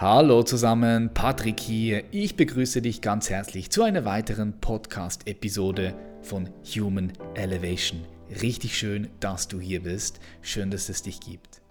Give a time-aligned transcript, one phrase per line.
[0.00, 2.04] Hallo zusammen, Patrick hier.
[2.12, 8.04] Ich begrüße dich ganz herzlich zu einer weiteren Podcast-Episode von Human Elevation.
[8.40, 10.20] Richtig schön, dass du hier bist.
[10.40, 11.62] Schön, dass es dich gibt.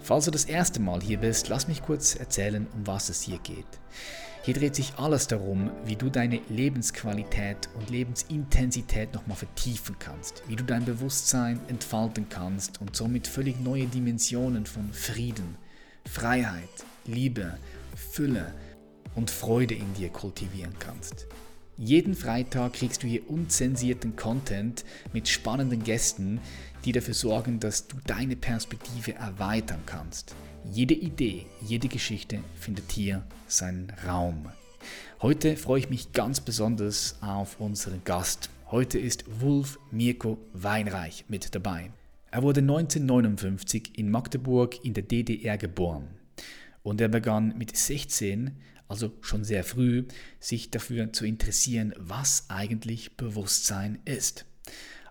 [0.00, 3.38] Falls du das erste Mal hier bist, lass mich kurz erzählen, um was es hier
[3.40, 3.66] geht.
[4.44, 10.56] Hier dreht sich alles darum, wie du deine Lebensqualität und Lebensintensität nochmal vertiefen kannst, wie
[10.56, 15.58] du dein Bewusstsein entfalten kannst und somit völlig neue Dimensionen von Frieden,
[16.06, 16.70] Freiheit,
[17.06, 17.58] Liebe,
[17.94, 18.52] Fülle
[19.14, 21.26] und Freude in dir kultivieren kannst.
[21.76, 26.40] Jeden Freitag kriegst du hier unzensierten Content mit spannenden Gästen,
[26.84, 30.36] die dafür sorgen, dass du deine Perspektive erweitern kannst.
[30.70, 34.48] Jede Idee, jede Geschichte findet hier seinen Raum.
[35.20, 38.50] Heute freue ich mich ganz besonders auf unseren Gast.
[38.70, 41.90] Heute ist Wolf Mirko Weinreich mit dabei.
[42.30, 46.08] Er wurde 1959 in Magdeburg in der DDR geboren.
[46.84, 48.52] Und er begann mit 16,
[48.86, 50.04] also schon sehr früh,
[50.38, 54.44] sich dafür zu interessieren, was eigentlich Bewusstsein ist.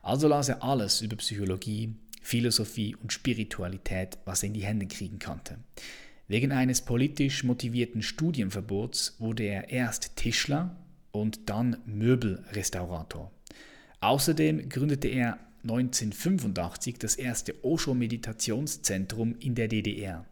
[0.04, 5.18] Also las er alles über Psychologie, Philosophie und Spiritualität, was er in die Hände kriegen
[5.20, 5.58] konnte.
[6.28, 10.78] Wegen eines politisch motivierten Studienverbots wurde er erst Tischler
[11.12, 13.32] und dann Möbelrestaurator.
[14.00, 20.26] Außerdem gründete er 1985 das erste Osho-Meditationszentrum in der DDR.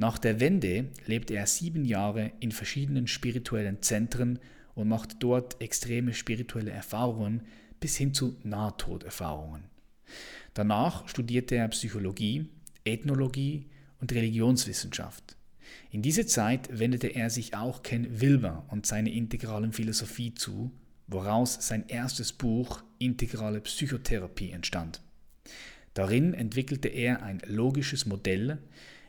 [0.00, 4.38] Nach der Wende lebte er sieben Jahre in verschiedenen spirituellen Zentren
[4.74, 7.42] und machte dort extreme spirituelle Erfahrungen
[7.80, 9.64] bis hin zu Nahtoderfahrungen.
[10.54, 12.48] Danach studierte er Psychologie,
[12.82, 13.66] Ethnologie
[14.00, 15.36] und Religionswissenschaft.
[15.90, 20.72] In dieser Zeit wendete er sich auch Ken Wilber und seiner integralen Philosophie zu,
[21.08, 25.02] woraus sein erstes Buch Integrale Psychotherapie entstand.
[25.92, 28.60] Darin entwickelte er ein logisches Modell,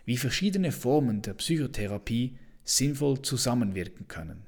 [0.05, 4.43] wie verschiedene Formen der Psychotherapie sinnvoll zusammenwirken können.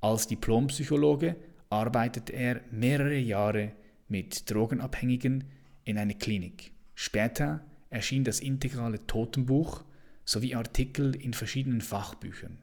[0.00, 1.36] Als Diplompsychologe
[1.70, 3.72] arbeitete er mehrere Jahre
[4.08, 5.44] mit Drogenabhängigen
[5.84, 6.72] in einer Klinik.
[6.94, 9.84] Später erschien das integrale Totenbuch
[10.24, 12.58] sowie Artikel in verschiedenen Fachbüchern.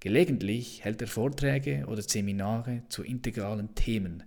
[0.00, 4.22] Gelegentlich hält er Vorträge oder Seminare zu integralen Themen.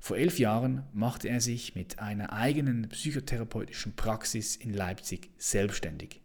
[0.00, 6.23] Vor elf Jahren machte er sich mit einer eigenen psychotherapeutischen Praxis in Leipzig selbstständig.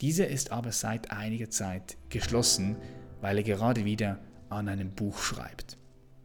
[0.00, 2.76] Diese ist aber seit einiger Zeit geschlossen,
[3.20, 4.18] weil er gerade wieder
[4.48, 5.76] an einem Buch schreibt.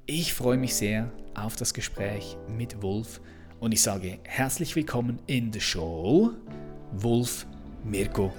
[0.06, 3.20] Ich freue mich sehr auf das Gespräch mit Wolf
[3.60, 6.32] und ich sage herzlich willkommen in der Show,
[6.94, 7.46] Wolf
[7.84, 8.32] Mirko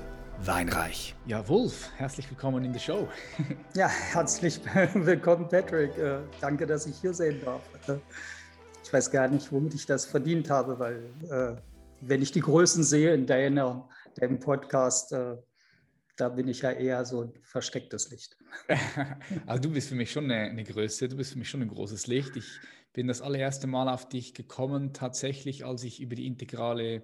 [0.43, 1.15] Weinreich.
[1.27, 3.07] Ja, Wolf, herzlich willkommen in der Show.
[3.75, 4.59] ja, herzlich
[4.95, 5.99] willkommen, Patrick.
[5.99, 7.61] Äh, danke, dass ich hier sein darf.
[8.83, 11.61] Ich weiß gar nicht, womit ich das verdient habe, weil äh,
[12.01, 13.87] wenn ich die Größen sehe in deiner
[14.21, 15.37] dem Podcast, äh,
[16.17, 18.37] da bin ich ja eher so ein verstecktes Licht.
[19.47, 21.69] also du bist für mich schon eine, eine, Größe, du bist für mich schon ein
[21.69, 22.37] großes Licht.
[22.37, 22.59] Ich
[22.93, 27.03] bin das allererste Mal auf dich gekommen, tatsächlich, als ich über die integrale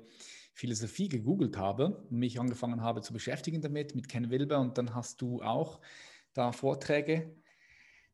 [0.55, 4.59] Philosophie gegoogelt habe und mich angefangen habe zu beschäftigen damit, mit Ken Wilber.
[4.61, 5.81] Und dann hast du auch
[6.33, 7.35] da Vorträge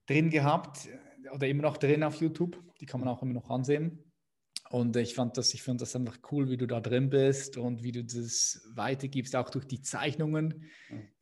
[0.07, 0.89] drin gehabt
[1.33, 2.61] oder immer noch drin auf YouTube.
[2.81, 4.08] Die kann man auch immer noch ansehen.
[4.71, 7.83] Und ich fand das, ich fand das einfach cool, wie du da drin bist und
[7.83, 10.65] wie du das weitergibst, auch durch die Zeichnungen,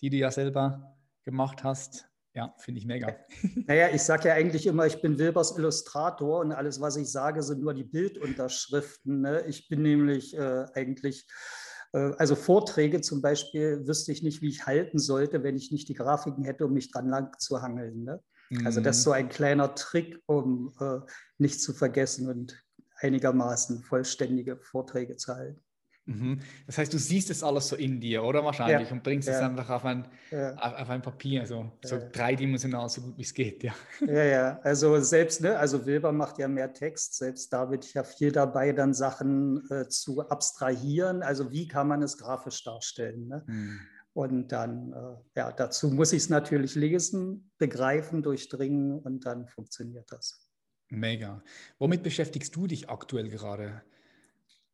[0.00, 2.08] die du ja selber gemacht hast.
[2.34, 3.16] Ja, finde ich mega.
[3.66, 7.42] Naja, ich sage ja eigentlich immer, ich bin Wilbers Illustrator und alles, was ich sage,
[7.42, 9.22] sind nur die Bildunterschriften.
[9.22, 9.44] Ne?
[9.46, 11.26] Ich bin nämlich äh, eigentlich,
[11.94, 15.88] äh, also Vorträge zum Beispiel, wüsste ich nicht, wie ich halten sollte, wenn ich nicht
[15.88, 18.04] die Grafiken hätte, um mich dran lang zu hangeln.
[18.04, 18.22] Ne?
[18.64, 19.04] Also das ist mhm.
[19.04, 20.98] so ein kleiner Trick, um äh,
[21.38, 22.65] nicht zu vergessen und
[23.00, 25.62] einigermaßen vollständige Vorträge zu halten.
[26.06, 26.38] Mhm.
[26.66, 28.94] Das heißt, du siehst es alles so in dir, oder wahrscheinlich, ja.
[28.94, 29.34] und bringst ja.
[29.34, 30.54] es einfach auf ein, ja.
[30.54, 33.74] auf, auf, ein Papier, so, so dreidimensional, so gut wie es geht, ja.
[34.06, 38.04] Ja, ja, also selbst, ne, also Wilber macht ja mehr Text, selbst da ich ja
[38.04, 43.42] viel dabei, dann Sachen äh, zu abstrahieren, also wie kann man es grafisch darstellen, ne?
[43.46, 43.80] Mhm.
[44.12, 50.10] Und dann, äh, ja, dazu muss ich es natürlich lesen, begreifen, durchdringen und dann funktioniert
[50.10, 50.45] das.
[50.88, 51.42] Mega.
[51.78, 53.82] Womit beschäftigst du dich aktuell gerade?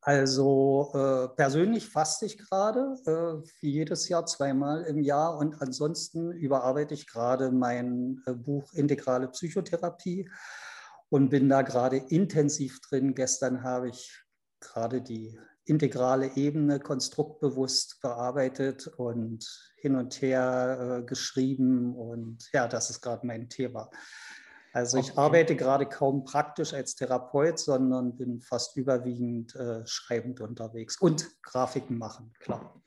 [0.04, 6.32] Also äh, persönlich faste ich gerade, äh, wie jedes Jahr zweimal im Jahr und ansonsten
[6.32, 10.28] überarbeite ich gerade mein äh, Buch Integrale Psychotherapie
[11.08, 13.14] und bin da gerade intensiv drin.
[13.14, 14.24] Gestern habe ich
[14.58, 22.90] gerade die integrale Ebene konstruktbewusst bearbeitet und hin und her äh, geschrieben und ja, das
[22.90, 23.88] ist gerade mein Thema.
[24.72, 30.98] Also ich arbeite gerade kaum praktisch als Therapeut, sondern bin fast überwiegend äh, schreibend unterwegs
[31.00, 32.82] und Grafiken machen, klar.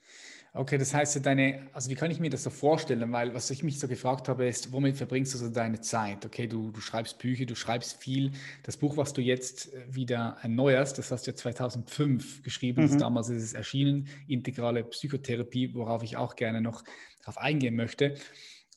[0.57, 3.11] Okay, das heißt, deine, also wie kann ich mir das so vorstellen?
[3.11, 6.25] Weil was ich mich so gefragt habe, ist, womit verbringst du so deine Zeit?
[6.25, 8.31] Okay, du, du schreibst Bücher, du schreibst viel.
[8.63, 12.97] Das Buch, was du jetzt äh, wieder erneuerst, das hast du ja 2005 geschrieben, mhm.
[12.97, 16.85] damals ist es erschienen, integrale Psychotherapie, worauf ich auch gerne noch
[17.19, 18.15] darauf eingehen möchte.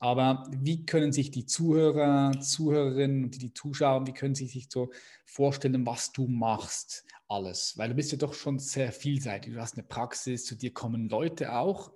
[0.00, 4.69] Aber wie können sich die Zuhörer, Zuhörerinnen und die, die Zuschauer, wie können sie sich
[4.71, 4.91] so
[5.25, 7.05] vorstellen, was du machst?
[7.29, 7.77] alles?
[7.77, 9.55] Weil du bist ja doch schon sehr vielseitig.
[9.55, 11.93] Du hast eine Praxis, zu dir kommen Leute auch.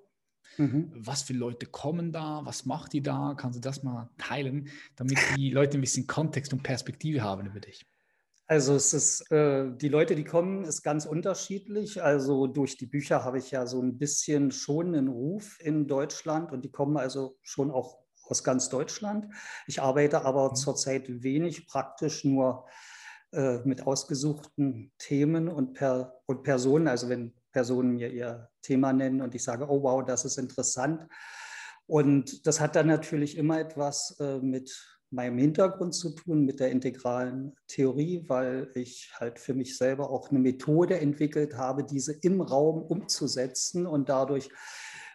[0.59, 0.93] Mhm.
[0.95, 2.43] Was für Leute kommen da?
[2.45, 3.35] Was macht die da?
[3.37, 7.61] Kannst du das mal teilen, damit die Leute ein bisschen Kontext und Perspektive haben über
[7.61, 7.87] dich?
[8.53, 12.03] Also es ist, äh, die Leute, die kommen, ist ganz unterschiedlich.
[12.03, 16.53] Also durch die Bücher habe ich ja so ein bisschen schon einen Ruf in Deutschland
[16.53, 19.33] und die kommen also schon auch aus ganz Deutschland.
[19.67, 20.57] Ich arbeite aber mhm.
[20.57, 22.67] zurzeit wenig, praktisch nur
[23.33, 26.89] äh, mit ausgesuchten Themen und, per, und Personen.
[26.89, 31.09] Also wenn Personen mir ihr Thema nennen und ich sage, oh wow, das ist interessant.
[31.87, 36.71] Und das hat dann natürlich immer etwas äh, mit meinem Hintergrund zu tun, mit der
[36.71, 42.41] integralen Theorie, weil ich halt für mich selber auch eine Methode entwickelt habe, diese im
[42.41, 44.49] Raum umzusetzen und dadurch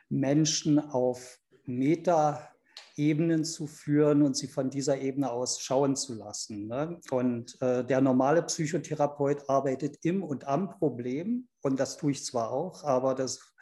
[0.10, 2.50] Menschen auf Meta
[2.96, 6.68] Ebenen zu führen und sie von dieser Ebene aus schauen zu lassen.
[6.68, 7.00] Ne?
[7.12, 12.52] Und äh, der normale Psychotherapeut arbeitet im und am Problem und das tue ich zwar
[12.52, 13.54] auch, aber das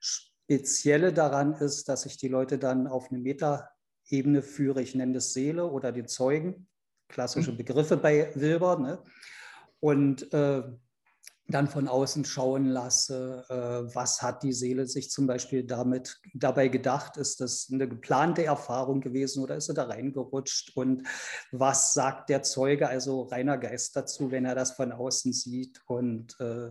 [0.00, 3.20] Spezielle daran ist, dass ich die Leute dann auf eine
[4.10, 4.82] Metaebene führe.
[4.82, 6.66] Ich nenne das Seele oder den Zeugen,
[7.08, 7.58] klassische mhm.
[7.58, 8.78] Begriffe bei Wilber.
[8.78, 9.02] Ne?
[9.80, 10.62] Und äh,
[11.48, 16.68] dann von außen schauen lasse, äh, was hat die Seele sich zum Beispiel damit dabei
[16.68, 17.16] gedacht?
[17.16, 20.76] Ist das eine geplante Erfahrung gewesen oder ist er da reingerutscht?
[20.76, 21.06] Und
[21.50, 25.82] was sagt der Zeuge, also reiner Geist dazu, wenn er das von außen sieht?
[25.86, 26.70] Und äh,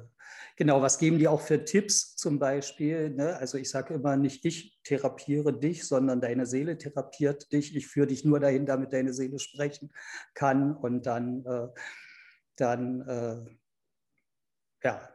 [0.59, 3.09] genau, was geben die auch für Tipps zum Beispiel?
[3.09, 3.35] Ne?
[3.37, 7.75] Also ich sage immer nicht, ich therapiere dich, sondern deine Seele therapiert dich.
[7.75, 9.91] Ich führe dich nur dahin, damit deine Seele sprechen
[10.35, 10.75] kann.
[10.75, 11.67] Und dann, äh,
[12.57, 13.49] dann
[14.83, 15.09] ja,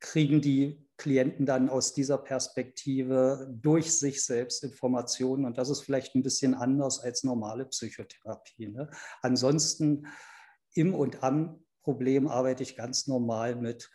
[0.00, 5.44] kriegen die Klienten dann aus dieser Perspektive durch sich selbst Informationen.
[5.44, 8.68] Und das ist vielleicht ein bisschen anders als normale Psychotherapie.
[8.68, 8.90] Ne?
[9.22, 10.06] Ansonsten
[10.74, 13.90] im und am Problem arbeite ich ganz normal mit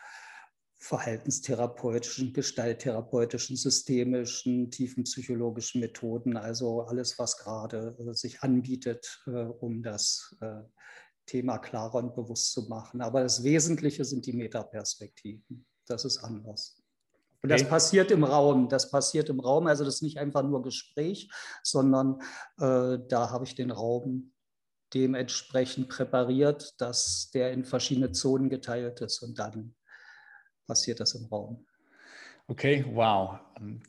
[0.84, 10.36] verhaltenstherapeutischen, gestalttherapeutischen, systemischen, tiefenpsychologischen Methoden, also alles, was gerade äh, sich anbietet, äh, um das
[10.42, 10.62] äh,
[11.26, 13.00] Thema klarer und bewusst zu machen.
[13.00, 15.66] Aber das Wesentliche sind die Metaperspektiven.
[15.88, 16.84] Das ist anders.
[17.42, 18.68] Und das passiert im Raum.
[18.68, 19.68] Das passiert im Raum.
[19.68, 21.32] Also das ist nicht einfach nur Gespräch,
[21.64, 22.20] sondern
[22.60, 24.34] äh, da habe ich den Raum
[24.94, 29.76] dementsprechend präpariert, dass der in verschiedene Zonen geteilt ist und dann
[30.66, 31.66] passiert das im Raum.
[32.48, 33.40] Okay, wow.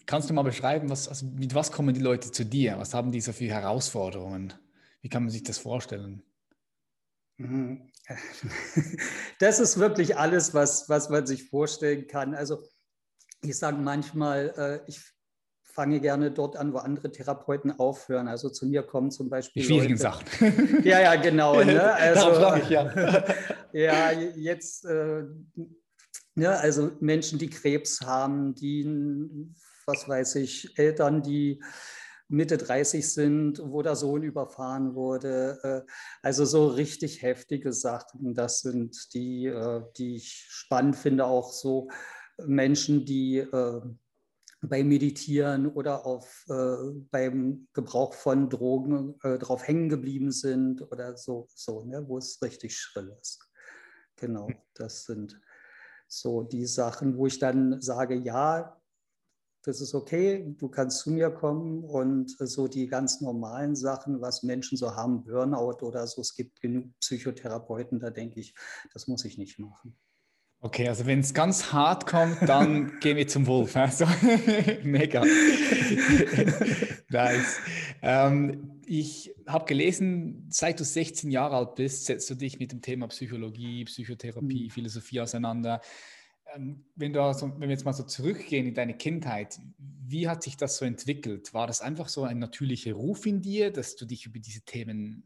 [0.06, 2.78] Kannst du mal beschreiben, was, also mit was kommen die Leute zu dir?
[2.78, 4.54] Was haben die so für Herausforderungen?
[5.02, 6.22] Wie kann man sich das vorstellen?
[7.38, 7.90] Mhm.
[9.40, 12.34] Das ist wirklich alles, was, was man sich vorstellen kann.
[12.34, 12.62] Also
[13.42, 15.00] ich sage manchmal, äh, ich
[15.62, 18.28] fange gerne dort an, wo andere Therapeuten aufhören.
[18.28, 19.62] Also zu mir kommen zum Beispiel.
[19.62, 20.02] Die schwierigen Leute.
[20.02, 20.82] Sachen.
[20.84, 21.62] Ja, ja, genau.
[21.62, 21.82] Ne?
[21.94, 23.24] Also, ich, ja.
[23.72, 24.86] ja, jetzt,
[26.36, 28.84] äh, ne, also Menschen, die Krebs haben, die,
[29.86, 31.60] was weiß ich, Eltern, die
[32.28, 35.58] Mitte 30 sind, wo der Sohn überfahren wurde.
[35.62, 35.90] Äh,
[36.22, 38.34] also so richtig heftige Sachen.
[38.34, 41.88] Das sind die, äh, die ich spannend finde, auch so
[42.44, 43.80] Menschen, die äh,
[44.62, 51.84] beim Meditieren oder auf, beim Gebrauch von Drogen drauf hängen geblieben sind oder so, so
[51.84, 53.46] ne, wo es richtig schrill ist.
[54.16, 55.38] Genau, das sind
[56.06, 58.80] so die Sachen, wo ich dann sage, ja,
[59.64, 64.42] das ist okay, du kannst zu mir kommen und so die ganz normalen Sachen, was
[64.42, 68.54] Menschen so haben, Burnout oder so, es gibt genug Psychotherapeuten, da denke ich,
[68.92, 69.96] das muss ich nicht machen.
[70.60, 73.76] Okay, also wenn es ganz hart kommt, dann gehen wir zum Wolf.
[73.76, 74.06] Also,
[74.82, 75.22] mega.
[77.10, 77.58] nice.
[78.00, 82.82] Ähm, ich habe gelesen, seit du 16 Jahre alt bist, setzt du dich mit dem
[82.82, 84.70] Thema Psychologie, Psychotherapie, mhm.
[84.70, 85.80] Philosophie auseinander.
[86.54, 90.42] Ähm, wenn, du also, wenn wir jetzt mal so zurückgehen in deine Kindheit, wie hat
[90.42, 91.54] sich das so entwickelt?
[91.54, 95.24] War das einfach so ein natürlicher Ruf in dir, dass du dich über diese Themen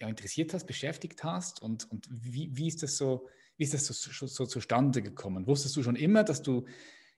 [0.00, 1.60] ja, interessiert hast, beschäftigt hast?
[1.60, 5.46] Und, und wie, wie ist das so, wie ist das so, so zustande gekommen?
[5.46, 6.64] Wusstest du schon immer, dass du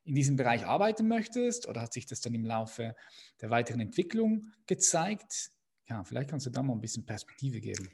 [0.04, 2.94] in diesem Bereich arbeiten möchtest oder hat sich das dann im Laufe
[3.40, 5.50] der weiteren Entwicklung gezeigt?
[5.88, 7.88] Ja, vielleicht kannst du da mal ein bisschen Perspektive geben.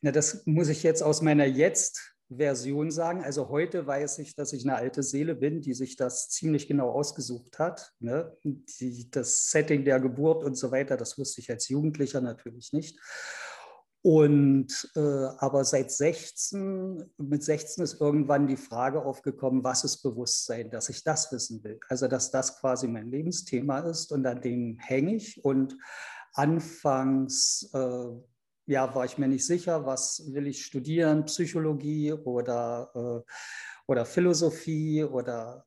[0.00, 3.24] Na, das muss ich jetzt aus meiner jetzt Version sagen.
[3.24, 6.90] Also heute weiß ich, dass ich eine alte Seele bin, die sich das ziemlich genau
[6.90, 7.92] ausgesucht hat.
[8.00, 8.36] Ne?
[8.44, 12.98] Die, das Setting der Geburt und so weiter, das wusste ich als Jugendlicher natürlich nicht.
[14.02, 15.00] Und äh,
[15.38, 21.02] aber seit 16, mit 16 ist irgendwann die Frage aufgekommen, was ist Bewusstsein, dass ich
[21.02, 21.80] das wissen will.
[21.88, 25.44] Also dass das quasi mein Lebensthema ist und an dem hänge ich.
[25.44, 25.76] Und
[26.38, 28.10] anfangs äh,
[28.66, 33.32] ja, war ich mir nicht sicher, was will ich studieren, Psychologie oder, äh,
[33.86, 35.66] oder Philosophie oder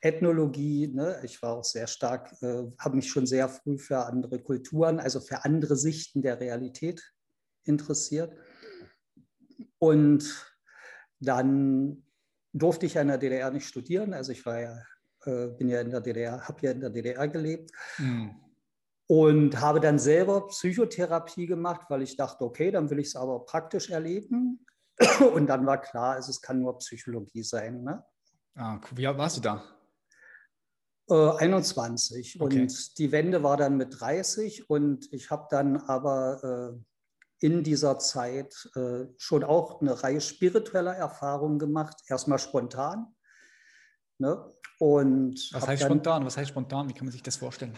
[0.00, 0.88] Ethnologie.
[0.88, 1.20] Ne?
[1.22, 5.20] Ich war auch sehr stark, äh, habe mich schon sehr früh für andere Kulturen, also
[5.20, 7.02] für andere Sichten der Realität
[7.64, 8.36] interessiert.
[9.78, 10.54] Und
[11.20, 12.04] dann
[12.52, 14.12] durfte ich in der DDR nicht studieren.
[14.12, 14.82] Also ich war ja,
[15.24, 17.70] äh, bin ja in der DDR, habe ja in der DDR gelebt.
[17.98, 18.49] Mhm.
[19.10, 23.44] Und habe dann selber Psychotherapie gemacht, weil ich dachte, okay, dann will ich es aber
[23.44, 24.64] praktisch erleben.
[25.34, 27.82] Und dann war klar, also es kann nur Psychologie sein.
[27.82, 28.04] Ne?
[28.54, 29.64] Ah, wie alt warst du da?
[31.10, 32.40] Äh, 21.
[32.40, 32.60] Okay.
[32.60, 34.70] Und die Wende war dann mit 30.
[34.70, 40.94] Und ich habe dann aber äh, in dieser Zeit äh, schon auch eine Reihe spiritueller
[40.94, 43.08] Erfahrungen gemacht, erstmal spontan.
[44.18, 44.54] Ne?
[44.78, 46.24] Und Was heißt spontan?
[46.24, 46.88] Was heißt spontan?
[46.88, 47.76] Wie kann man sich das vorstellen?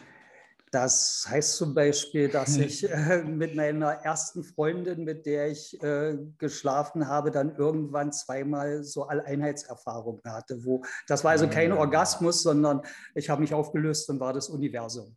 [0.72, 2.62] Das heißt zum Beispiel, dass hm.
[2.62, 8.82] ich äh, mit meiner ersten Freundin, mit der ich äh, geschlafen habe, dann irgendwann zweimal
[8.82, 10.64] so Alleinheitserfahrungen hatte.
[10.64, 11.76] Wo, das war also kein ah.
[11.76, 12.80] Orgasmus, sondern
[13.14, 15.14] ich habe mich aufgelöst und war das Universum.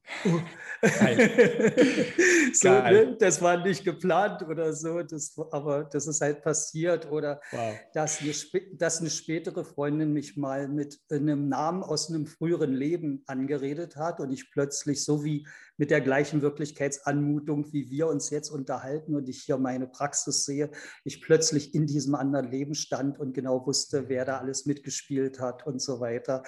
[0.81, 1.73] Geil.
[2.53, 2.67] so.
[2.67, 3.15] Ne?
[3.17, 7.09] Das war nicht geplant oder so, das, aber das ist halt passiert.
[7.09, 7.73] Oder wow.
[7.93, 8.33] dass, eine,
[8.73, 14.19] dass eine spätere Freundin mich mal mit einem Namen aus einem früheren Leben angeredet hat
[14.19, 15.44] und ich plötzlich so wie
[15.77, 20.71] mit der gleichen Wirklichkeitsanmutung, wie wir uns jetzt unterhalten und ich hier meine Praxis sehe,
[21.03, 25.65] ich plötzlich in diesem anderen Leben stand und genau wusste, wer da alles mitgespielt hat
[25.65, 26.43] und so weiter.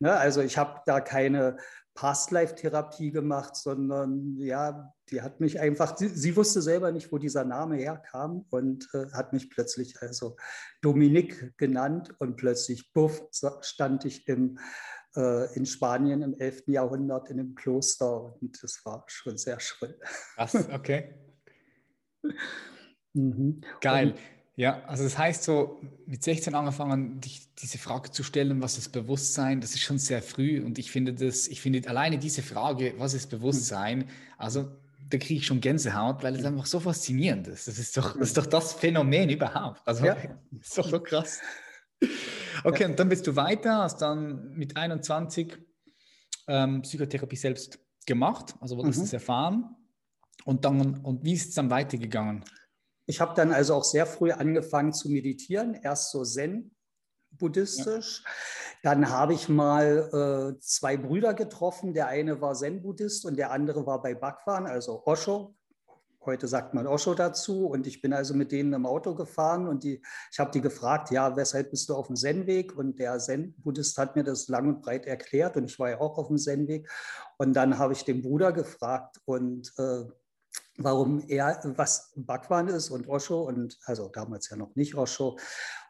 [0.00, 0.12] Ne?
[0.12, 1.56] Also ich habe da keine
[1.94, 7.44] Past-Life-Therapie gemacht, sondern ja, die hat mich einfach, sie, sie, wusste selber nicht, wo dieser
[7.44, 10.36] Name herkam und äh, hat mich plötzlich also
[10.80, 13.28] Dominik genannt und plötzlich, buff,
[13.60, 14.58] stand ich im
[15.16, 16.64] äh, in Spanien im 11.
[16.68, 19.98] Jahrhundert in einem Kloster und das war schon sehr schrill.
[20.34, 21.14] Krass, okay.
[23.12, 23.60] mhm.
[23.80, 24.08] Geil.
[24.08, 24.18] Und,
[24.54, 28.90] ja, also das heißt so, mit 16 angefangen, dich diese Frage zu stellen, was ist
[28.90, 32.94] Bewusstsein, das ist schon sehr früh und ich finde das, ich finde alleine diese Frage,
[32.98, 34.70] was ist Bewusstsein, also
[35.08, 37.68] da kriege ich schon Gänsehaut, weil es einfach so faszinierend ist.
[37.68, 39.80] Das ist doch das, ist doch das Phänomen überhaupt.
[39.84, 40.16] Also ja.
[40.58, 41.40] ist doch so krass.
[42.64, 42.88] Okay, ja.
[42.88, 45.58] und dann bist du weiter, hast dann mit 21
[46.48, 49.04] ähm, Psychotherapie selbst gemacht, also wolltest mhm.
[49.04, 49.76] es erfahren.
[50.44, 52.44] Und, dann, und wie ist es dann weitergegangen?
[53.06, 56.72] Ich habe dann also auch sehr früh angefangen zu meditieren, erst so Zen,
[57.32, 58.22] buddhistisch.
[58.24, 58.30] Ja.
[58.82, 61.94] Dann habe ich mal äh, zwei Brüder getroffen.
[61.94, 65.54] Der eine war Zen-Buddhist und der andere war bei Bhagwan, also Osho,
[66.24, 67.66] Heute sagt man Osho dazu.
[67.66, 71.10] Und ich bin also mit denen im Auto gefahren und die, ich habe die gefragt,
[71.10, 72.76] ja, weshalb bist du auf dem Zen-Weg?
[72.76, 76.18] Und der Zen-Buddhist hat mir das lang und breit erklärt und ich war ja auch
[76.18, 76.88] auf dem Zen-Weg.
[77.38, 80.04] Und dann habe ich den Bruder gefragt und äh,
[80.76, 85.38] warum er, was Bhagwan ist und Osho und also damals ja noch nicht Osho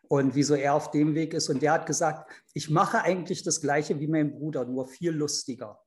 [0.09, 1.49] und wieso er auf dem Weg ist.
[1.49, 5.81] Und der hat gesagt, ich mache eigentlich das Gleiche wie mein Bruder, nur viel lustiger.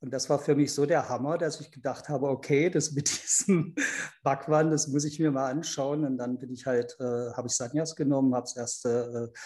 [0.00, 3.08] Und das war für mich so der Hammer, dass ich gedacht habe, okay, das mit
[3.22, 3.74] diesem
[4.22, 6.04] Backwand, das muss ich mir mal anschauen.
[6.04, 9.38] Und dann bin ich halt, äh, habe ich Sanyas genommen, habe das erste äh,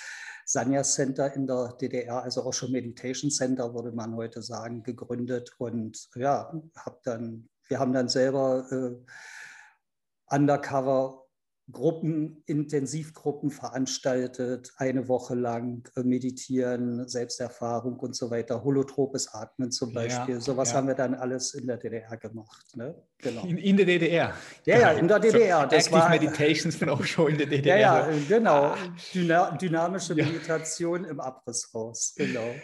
[0.44, 5.54] Sanyas Center in der DDR, also auch schon Meditation Center, würde man heute sagen, gegründet.
[5.58, 11.19] Und ja, habe dann, wir haben dann selber äh, undercover
[11.72, 19.92] Gruppen, Intensivgruppen veranstaltet, eine Woche lang äh, meditieren, Selbsterfahrung und so weiter, holotropes Atmen zum
[19.92, 20.34] Beispiel.
[20.36, 20.76] Ja, Sowas ja.
[20.76, 22.76] haben wir dann alles in der DDR gemacht.
[22.76, 22.94] Ne?
[23.18, 23.44] Genau.
[23.44, 24.34] In, in, der DDR?
[24.64, 25.62] Ja, ja, in der DDR.
[25.62, 27.78] So, das Active war, Meditations von auch schon in der DDR.
[27.78, 28.64] Ja, ja, genau.
[28.64, 28.76] Ah.
[29.12, 32.54] Dyna dynamische Meditation im Abrisshaus, genau.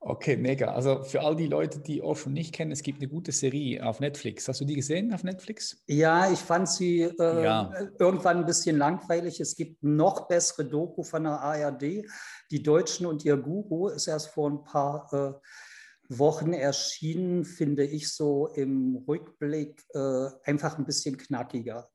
[0.00, 0.72] Okay, mega.
[0.72, 3.98] Also für all die Leute, die Osho nicht kennen, es gibt eine gute Serie auf
[3.98, 4.46] Netflix.
[4.46, 5.82] Hast du die gesehen auf Netflix?
[5.86, 7.72] Ja, ich fand sie äh, ja.
[7.98, 9.40] irgendwann ein bisschen langweilig.
[9.40, 12.04] Es gibt noch bessere Doku von der ARD.
[12.50, 18.12] Die Deutschen und ihr Guru ist erst vor ein paar äh, Wochen erschienen, finde ich
[18.12, 21.90] so im Rückblick äh, einfach ein bisschen knackiger.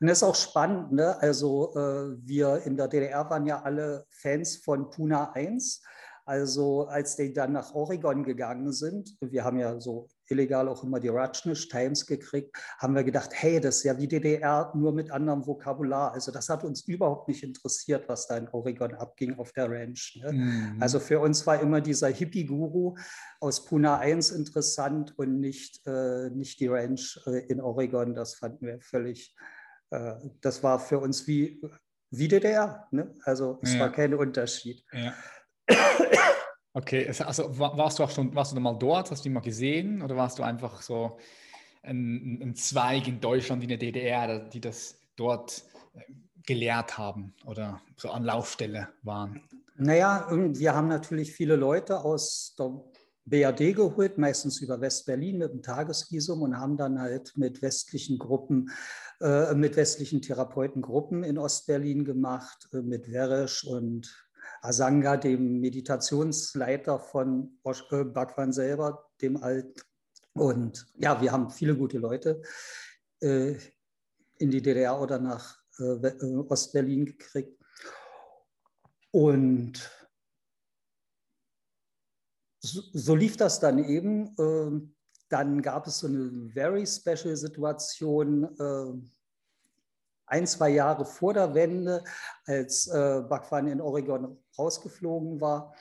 [0.00, 0.92] Und das ist auch spannend.
[0.92, 1.20] Ne?
[1.20, 5.82] Also äh, wir in der DDR waren ja alle Fans von Puna 1
[6.28, 11.00] also als die dann nach Oregon gegangen sind, wir haben ja so illegal auch immer
[11.00, 15.10] die Rajneesh Times gekriegt, haben wir gedacht, hey, das ist ja wie DDR, nur mit
[15.10, 16.12] anderem Vokabular.
[16.12, 20.20] Also das hat uns überhaupt nicht interessiert, was da in Oregon abging auf der Ranch.
[20.22, 20.32] Ne?
[20.32, 20.76] Mhm.
[20.82, 22.98] Also für uns war immer dieser Hippie-Guru
[23.40, 28.14] aus Puna 1 interessant und nicht, äh, nicht die Ranch äh, in Oregon.
[28.14, 29.34] Das fanden wir völlig,
[29.92, 31.62] äh, das war für uns wie,
[32.10, 32.86] wie DDR.
[32.90, 33.14] Ne?
[33.24, 33.80] Also es ja.
[33.80, 34.84] war kein Unterschied.
[34.92, 35.14] Ja.
[36.74, 40.00] Okay, also warst du auch schon, warst du mal dort, hast du ihn mal gesehen
[40.00, 41.18] oder warst du einfach so
[41.82, 46.00] ein, ein Zweig in Deutschland in der DDR, die das dort äh,
[46.46, 49.42] gelehrt haben oder so Anlaufstelle waren?
[49.76, 52.84] Naja, wir haben natürlich viele Leute aus der
[53.26, 58.70] BRD geholt, meistens über West-Berlin mit einem Tagesvisum und haben dann halt mit westlichen Gruppen,
[59.20, 64.27] äh, mit westlichen Therapeutengruppen in Ostberlin gemacht, äh, mit Weresch und
[64.62, 69.80] Asanga, dem Meditationsleiter von äh, Bhagwan selber, dem Alten.
[70.34, 72.42] Und ja, wir haben viele gute Leute
[73.20, 73.54] äh,
[74.38, 77.58] in die DDR oder nach äh, äh, Ostberlin gekriegt.
[79.10, 79.90] Und
[82.60, 84.34] so, so, lief das dann eben.
[84.38, 84.94] Ähm,
[85.28, 89.10] dann gab es so eine very special Situation ähm,
[90.28, 92.02] ein, zwei Jahre vor der Wende,
[92.46, 95.74] als äh, Bhagwan in Oregon rausgeflogen war.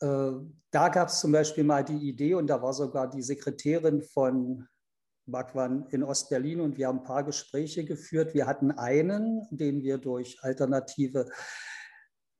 [0.00, 0.32] Äh,
[0.70, 4.66] da gab es zum Beispiel mal die Idee, und da war sogar die Sekretärin von
[5.26, 8.34] Bhagwan in Ostberlin und wir haben ein paar Gespräche geführt.
[8.34, 11.26] Wir hatten einen, den wir durch alternative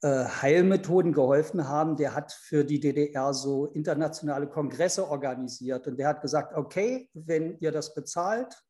[0.02, 6.08] äh, Heilmethoden geholfen haben, der hat für die DDR so internationale Kongresse organisiert und der
[6.08, 8.62] hat gesagt, okay, wenn ihr das bezahlt,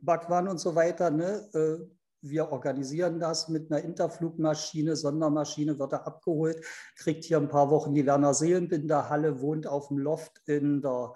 [0.00, 6.06] Bhagwan und so weiter, ne, äh, wir organisieren das mit einer Interflugmaschine, Sondermaschine wird er
[6.06, 6.64] abgeholt,
[6.96, 11.14] kriegt hier ein paar Wochen die Werner Seelenbinder Halle, wohnt auf dem Loft in der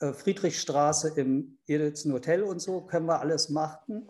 [0.00, 4.08] äh, Friedrichstraße im Edelsen Hotel und so, können wir alles machen.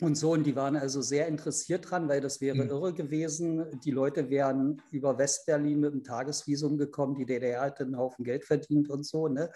[0.00, 2.70] Und so, und die waren also sehr interessiert dran, weil das wäre mhm.
[2.70, 3.80] irre gewesen.
[3.80, 8.44] Die Leute wären über Westberlin mit einem Tagesvisum gekommen, die DDR hätte einen Haufen Geld
[8.44, 9.26] verdient und so.
[9.26, 9.50] Ne?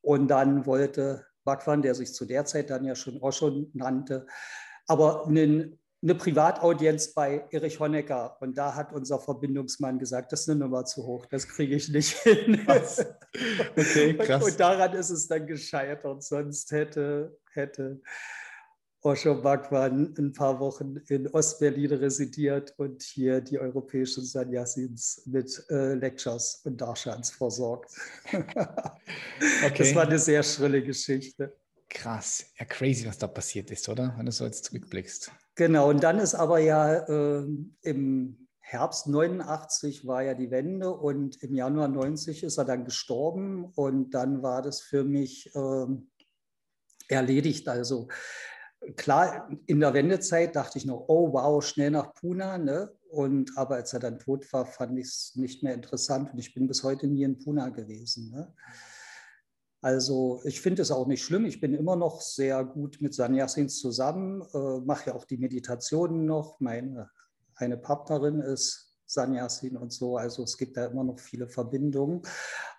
[0.00, 4.26] Und dann wollte Bhagwan, der sich zu der Zeit dann ja schon Osho nannte,
[4.86, 8.36] aber eine, eine Privataudienz bei Erich Honecker.
[8.40, 11.88] Und da hat unser Verbindungsmann gesagt, das ist eine Nummer zu hoch, das kriege ich
[11.88, 12.66] nicht hin.
[13.76, 14.42] okay, krass.
[14.42, 16.22] Und, und daran ist es dann gescheitert.
[16.22, 18.00] Sonst hätte, hätte
[19.04, 25.94] Osho Bhagwan ein paar Wochen in Ostberlin residiert und hier die europäischen Sanyasins mit äh,
[25.94, 27.90] Lectures und Darshans versorgt.
[28.32, 29.74] okay.
[29.76, 31.52] Das war eine sehr schrille Geschichte.
[31.94, 34.14] Krass, ja crazy, was da passiert ist, oder?
[34.16, 35.30] Wenn du so jetzt zurückblickst.
[35.56, 37.46] Genau, und dann ist aber ja äh,
[37.82, 43.66] im Herbst 89 war ja die Wende und im Januar 90 ist er dann gestorben
[43.74, 45.86] und dann war das für mich äh,
[47.08, 47.68] erledigt.
[47.68, 48.08] Also
[48.96, 52.90] klar, in der Wendezeit dachte ich noch, oh wow, schnell nach Puna, ne?
[53.10, 56.54] Und aber als er dann tot war, fand ich es nicht mehr interessant und ich
[56.54, 58.30] bin bis heute nie in Puna gewesen.
[58.30, 58.54] Ne?
[59.82, 61.44] Also ich finde es auch nicht schlimm.
[61.44, 66.24] Ich bin immer noch sehr gut mit Sanyasins zusammen, äh, mache ja auch die Meditationen
[66.24, 66.60] noch.
[66.60, 67.10] Meine
[67.56, 70.16] eine Partnerin ist Sanyasin und so.
[70.16, 72.22] Also es gibt da immer noch viele Verbindungen.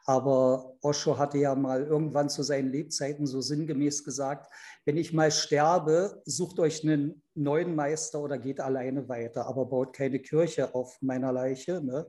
[0.05, 4.51] Aber Osho hatte ja mal irgendwann zu seinen Lebzeiten so sinngemäß gesagt,
[4.83, 9.95] wenn ich mal sterbe, sucht euch einen neuen Meister oder geht alleine weiter, aber baut
[9.95, 11.81] keine Kirche auf meiner Leiche.
[11.81, 12.05] Ne?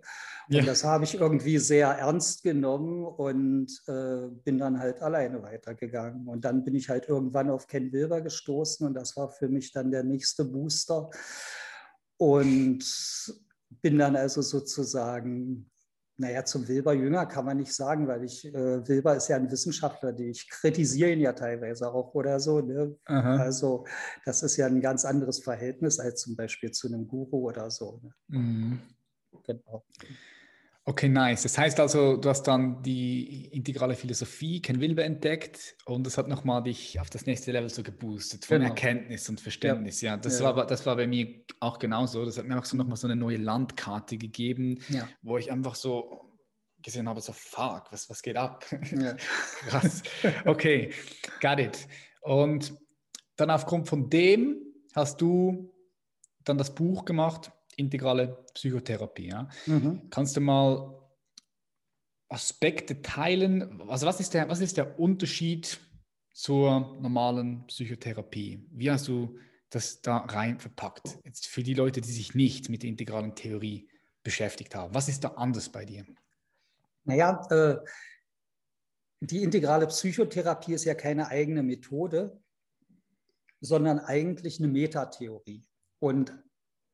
[0.48, 0.64] Und ja.
[0.64, 6.26] das habe ich irgendwie sehr ernst genommen und äh, bin dann halt alleine weitergegangen.
[6.26, 9.72] Und dann bin ich halt irgendwann auf Ken Wilber gestoßen und das war für mich
[9.72, 11.10] dann der nächste Booster.
[12.16, 12.84] Und
[13.80, 15.70] bin dann also sozusagen
[16.16, 19.50] naja, zum Wilber Jünger kann man nicht sagen, weil ich, äh, Wilber ist ja ein
[19.50, 22.60] Wissenschaftler, die ich kritisiere ihn ja teilweise auch oder so.
[22.60, 22.96] Ne?
[23.38, 23.84] Also
[24.24, 28.00] das ist ja ein ganz anderes Verhältnis als zum Beispiel zu einem Guru oder so.
[28.02, 28.10] Ne?
[28.28, 28.80] Mhm.
[29.44, 29.84] Genau.
[30.86, 31.44] Okay, nice.
[31.44, 36.28] Das heißt also, du hast dann die integrale Philosophie, Ken Wilber entdeckt und das hat
[36.28, 38.68] nochmal dich auf das nächste Level so geboostet von genau.
[38.68, 40.02] Erkenntnis und Verständnis.
[40.02, 40.54] Ja, ja das, ja.
[40.54, 42.26] War, das war bei mir auch genauso.
[42.26, 45.08] Das hat mir auch so nochmal so eine neue Landkarte gegeben, ja.
[45.22, 46.34] wo ich einfach so
[46.82, 48.66] gesehen habe, so fuck, was, was geht ab?
[49.68, 50.02] Krass.
[50.44, 50.92] Okay,
[51.40, 51.88] got it.
[52.20, 52.74] Und
[53.36, 54.60] dann aufgrund von dem
[54.94, 55.72] hast du
[56.44, 59.28] dann das Buch gemacht, integrale Psychotherapie.
[59.28, 59.48] Ja?
[59.66, 60.08] Mhm.
[60.10, 61.00] Kannst du mal
[62.28, 63.82] Aspekte teilen?
[63.88, 65.78] Also was ist, der, was ist der Unterschied
[66.32, 68.66] zur normalen Psychotherapie?
[68.72, 69.38] Wie hast du
[69.70, 71.18] das da rein verpackt?
[71.24, 73.88] Jetzt für die Leute, die sich nicht mit der integralen Theorie
[74.22, 74.94] beschäftigt haben.
[74.94, 76.04] Was ist da anders bei dir?
[77.04, 77.76] Naja, äh,
[79.20, 82.40] die integrale Psychotherapie ist ja keine eigene Methode,
[83.60, 85.64] sondern eigentlich eine Metatheorie.
[85.98, 86.36] Und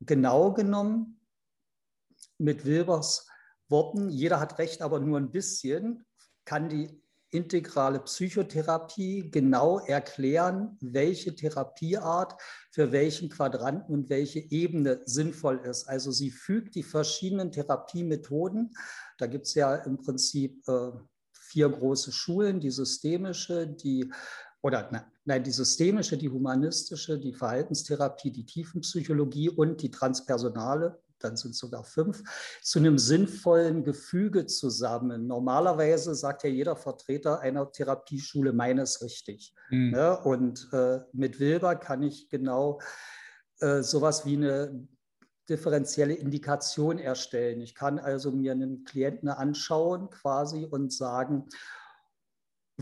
[0.00, 1.20] genau genommen
[2.38, 3.26] mit Wilbers
[3.68, 6.04] Worten, jeder hat recht, aber nur ein bisschen,
[6.44, 12.34] kann die integrale Psychotherapie genau erklären, welche Therapieart
[12.72, 15.88] für welchen Quadranten und welche Ebene sinnvoll ist.
[15.88, 18.72] Also sie fügt die verschiedenen Therapiemethoden,
[19.18, 20.90] da gibt es ja im Prinzip äh,
[21.32, 24.12] vier große Schulen, die systemische, die
[24.62, 24.90] oder
[25.24, 31.58] nein, die systemische, die humanistische, die Verhaltenstherapie, die Tiefenpsychologie und die transpersonale dann sind es
[31.58, 32.22] sogar fünf,
[32.62, 35.26] zu einem sinnvollen Gefüge zusammen.
[35.26, 39.54] Normalerweise sagt ja jeder Vertreter einer Therapieschule, meines richtig.
[39.70, 39.90] Mhm.
[39.90, 40.18] Ne?
[40.18, 42.80] und äh, mit Wilber kann ich genau
[43.60, 44.88] äh, sowas wie eine
[45.48, 47.60] differenzielle Indikation erstellen.
[47.60, 51.48] Ich kann also mir einen Klienten anschauen quasi und sagen,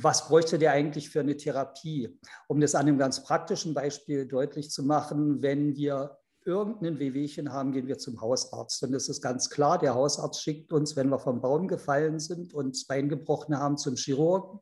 [0.05, 2.19] was bräuchte der eigentlich für eine Therapie?
[2.47, 7.73] Um das an einem ganz praktischen Beispiel deutlich zu machen, wenn wir irgendein Wehwehchen haben,
[7.73, 8.83] gehen wir zum Hausarzt.
[8.83, 12.55] Und es ist ganz klar, der Hausarzt schickt uns, wenn wir vom Baum gefallen sind
[12.55, 14.61] und das Bein gebrochen haben, zum Chirurgen.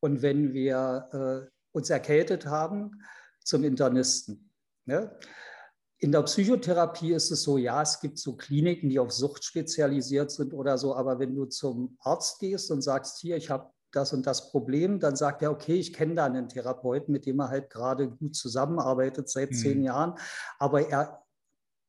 [0.00, 3.02] Und wenn wir äh, uns erkältet haben,
[3.42, 4.50] zum Internisten.
[4.84, 5.10] Ne?
[6.00, 10.30] In der Psychotherapie ist es so, ja, es gibt so Kliniken, die auf Sucht spezialisiert
[10.30, 14.12] sind oder so, aber wenn du zum Arzt gehst und sagst, hier, ich habe das
[14.12, 17.48] und das Problem, dann sagt er, okay, ich kenne da einen Therapeuten, mit dem er
[17.48, 19.54] halt gerade gut zusammenarbeitet seit mhm.
[19.54, 20.14] zehn Jahren,
[20.58, 21.22] aber er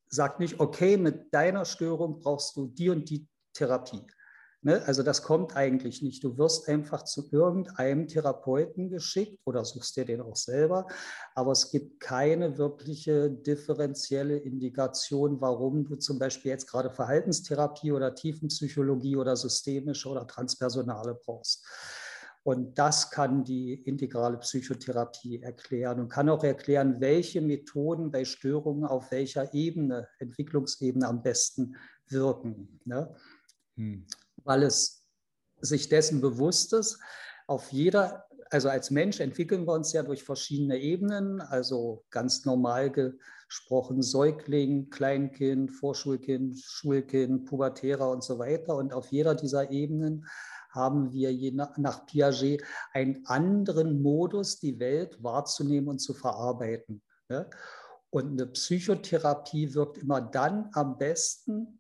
[0.10, 4.06] sagt nicht, okay, mit deiner Störung brauchst du die und die Therapie.
[4.62, 4.84] Ne?
[4.86, 6.24] Also das kommt eigentlich nicht.
[6.24, 10.86] Du wirst einfach zu irgendeinem Therapeuten geschickt oder suchst dir den auch selber,
[11.34, 18.14] aber es gibt keine wirkliche differenzielle Indikation, warum du zum Beispiel jetzt gerade Verhaltenstherapie oder
[18.14, 21.66] Tiefenpsychologie oder systemische oder transpersonale brauchst.
[22.44, 28.86] Und das kann die integrale Psychotherapie erklären und kann auch erklären, welche Methoden bei Störungen
[28.86, 32.80] auf welcher Ebene, Entwicklungsebene am besten wirken.
[32.84, 33.16] Ne?
[33.76, 34.06] Hm
[34.44, 35.04] weil es
[35.62, 37.00] sich dessen bewusst ist,
[37.48, 42.92] auf jeder, also als Mensch entwickeln wir uns ja durch verschiedene Ebenen, also ganz normal
[42.92, 48.76] gesprochen Säugling, Kleinkind, Vorschulkind, Schulkind, Pubertärer und so weiter.
[48.76, 50.26] Und auf jeder dieser Ebenen
[50.70, 57.02] haben wir je nach, Piaget einen anderen Modus, die Welt wahrzunehmen und zu verarbeiten.
[58.12, 61.80] Und eine Psychotherapie wirkt immer dann am besten,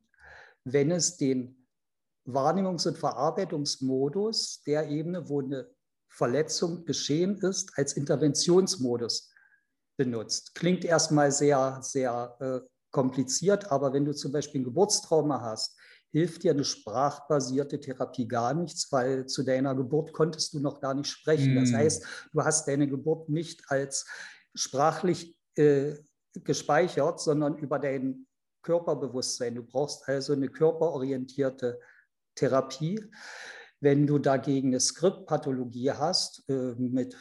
[0.63, 1.58] wenn es den
[2.33, 5.69] Wahrnehmungs- und Verarbeitungsmodus der Ebene, wo eine
[6.09, 9.31] Verletzung geschehen ist, als Interventionsmodus
[9.97, 10.55] benutzt.
[10.55, 15.77] Klingt erstmal sehr, sehr äh, kompliziert, aber wenn du zum Beispiel ein Geburtstrauma hast,
[16.11, 20.95] hilft dir eine sprachbasierte Therapie gar nichts, weil zu deiner Geburt konntest du noch gar
[20.95, 21.55] nicht sprechen.
[21.55, 21.77] Das hm.
[21.77, 24.07] heißt, du hast deine Geburt nicht als
[24.55, 25.93] sprachlich äh,
[26.33, 28.25] gespeichert, sondern über dein
[28.63, 29.55] Körperbewusstsein.
[29.55, 31.79] Du brauchst also eine körperorientierte
[32.39, 33.03] Therapie.
[33.81, 37.15] Wenn du dagegen eine Skriptpathologie hast äh, mit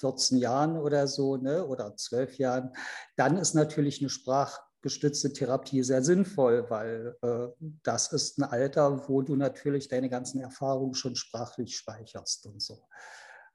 [0.00, 2.72] 14 Jahren oder so ne, oder 12 Jahren,
[3.16, 7.48] dann ist natürlich eine sprachgestützte Therapie sehr sinnvoll, weil äh,
[7.82, 12.82] das ist ein Alter, wo du natürlich deine ganzen Erfahrungen schon sprachlich speicherst und so.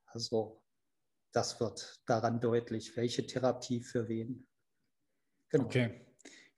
[0.06, 0.62] Also
[1.34, 4.47] das wird daran deutlich, welche Therapie für wen.
[5.49, 5.65] Genau.
[5.65, 6.06] Okay,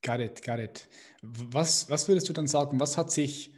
[0.03, 0.87] got it, got it.
[1.23, 3.56] Was, was würdest du dann sagen, was hat sich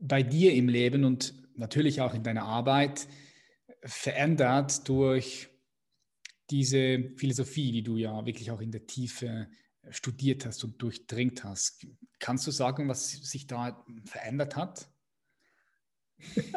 [0.00, 3.06] bei dir im Leben und natürlich auch in deiner Arbeit
[3.84, 5.48] verändert durch
[6.50, 9.48] diese Philosophie, die du ja wirklich auch in der Tiefe
[9.90, 11.86] studiert hast und durchdringt hast.
[12.18, 14.88] Kannst du sagen, was sich da verändert hat?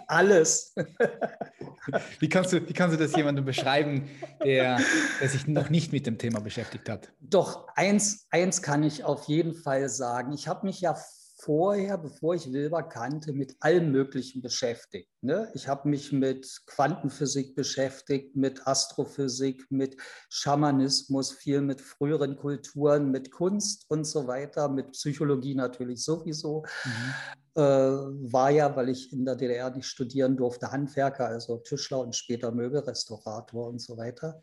[0.08, 0.76] Alles.
[2.20, 4.10] Wie kannst du, wie kannst du das jemandem beschreiben,
[4.44, 4.80] der,
[5.20, 7.12] der sich noch nicht mit dem Thema beschäftigt hat?
[7.20, 10.32] Doch, eins, eins kann ich auf jeden Fall sagen.
[10.32, 10.96] Ich habe mich ja
[11.44, 15.10] vorher, bevor ich Wilber kannte, mit allem Möglichen beschäftigt.
[15.22, 15.52] Ne?
[15.54, 19.98] Ich habe mich mit Quantenphysik beschäftigt, mit Astrophysik, mit
[20.30, 26.64] Schamanismus, viel mit früheren Kulturen, mit Kunst und so weiter, mit Psychologie natürlich sowieso.
[26.86, 27.62] Mhm.
[27.62, 32.16] Äh, war ja, weil ich in der DDR nicht studieren durfte, Handwerker, also Tischler und
[32.16, 34.42] später Möbelrestaurator und so weiter.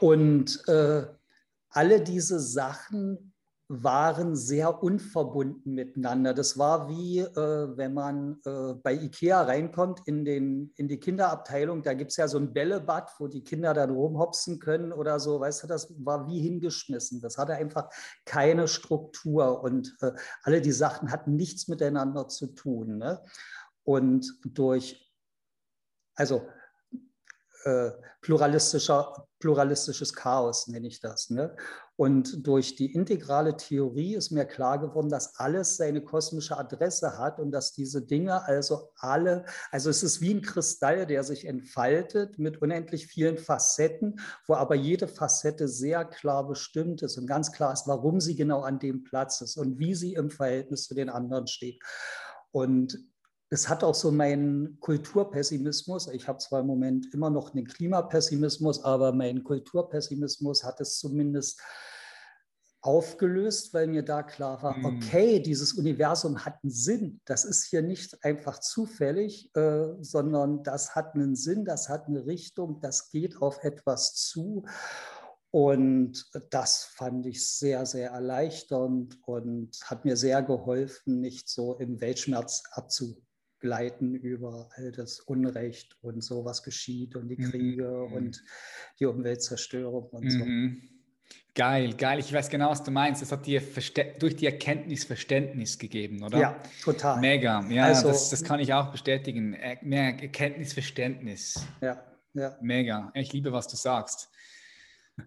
[0.00, 1.06] Und äh,
[1.68, 3.33] alle diese Sachen
[3.68, 6.34] waren sehr unverbunden miteinander.
[6.34, 11.82] Das war wie, äh, wenn man äh, bei Ikea reinkommt in, den, in die Kinderabteilung,
[11.82, 15.40] da gibt es ja so ein Bällebad, wo die Kinder dann rumhopsen können oder so,
[15.40, 17.20] weißt du, das war wie hingeschmissen.
[17.20, 17.88] Das hatte einfach
[18.26, 22.98] keine Struktur und äh, alle die Sachen hatten nichts miteinander zu tun.
[22.98, 23.22] Ne?
[23.84, 25.04] Und durch
[26.14, 26.46] also
[27.64, 31.28] äh, pluralistischer, pluralistisches Chaos nenne ich das.
[31.28, 31.54] Ne?
[31.96, 37.38] Und durch die integrale Theorie ist mir klar geworden, dass alles seine kosmische Adresse hat
[37.38, 42.38] und dass diese Dinge also alle, also es ist wie ein Kristall, der sich entfaltet
[42.38, 47.74] mit unendlich vielen Facetten, wo aber jede Facette sehr klar bestimmt ist und ganz klar
[47.74, 51.10] ist, warum sie genau an dem Platz ist und wie sie im Verhältnis zu den
[51.10, 51.82] anderen steht.
[52.50, 52.98] Und
[53.54, 56.08] es hat auch so meinen Kulturpessimismus.
[56.08, 61.60] Ich habe zwar im Moment immer noch einen Klimapessimismus, aber mein Kulturpessimismus hat es zumindest
[62.80, 64.84] aufgelöst, weil mir da klar war, mhm.
[64.84, 67.20] okay, dieses Universum hat einen Sinn.
[67.26, 72.26] Das ist hier nicht einfach zufällig, äh, sondern das hat einen Sinn, das hat eine
[72.26, 74.64] Richtung, das geht auf etwas zu.
[75.52, 82.00] Und das fand ich sehr, sehr erleichternd und hat mir sehr geholfen, nicht so im
[82.00, 83.22] Weltschmerz abzu,
[83.64, 87.50] gleiten über all das Unrecht und so, was geschieht und die mhm.
[87.50, 88.12] Kriege mhm.
[88.12, 88.44] und
[89.00, 90.44] die Umweltzerstörung und so.
[90.44, 90.82] Mhm.
[91.54, 92.18] Geil, geil.
[92.18, 93.22] Ich weiß genau, was du meinst.
[93.22, 93.62] Es hat dir
[94.18, 96.38] durch die Erkenntnis Verständnis gegeben, oder?
[96.38, 97.20] Ja, total.
[97.20, 97.66] Mega.
[97.70, 99.56] Ja, also, das, das kann ich auch bestätigen.
[99.80, 101.66] Mehr Erkenntnis, Verständnis.
[101.80, 102.58] Ja, ja.
[102.60, 103.12] Mega.
[103.14, 104.30] Ich liebe, was du sagst.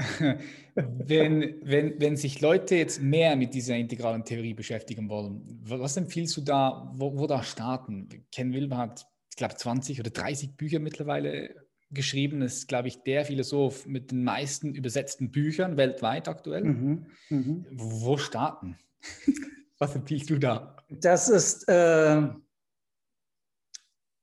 [0.74, 6.36] Wenn, wenn, wenn sich Leute jetzt mehr mit dieser integralen Theorie beschäftigen wollen, was empfiehlst
[6.36, 8.08] du da, wo, wo da starten?
[8.32, 11.54] Ken Wilber hat, ich glaube, 20 oder 30 Bücher mittlerweile
[11.90, 12.40] geschrieben.
[12.40, 16.64] Das ist, glaube ich, der Philosoph mit den meisten übersetzten Büchern weltweit aktuell.
[16.64, 17.64] Mhm, mh.
[17.72, 18.78] Wo starten?
[19.78, 20.76] was empfiehlst du da?
[20.88, 21.68] Das ist...
[21.68, 22.28] Äh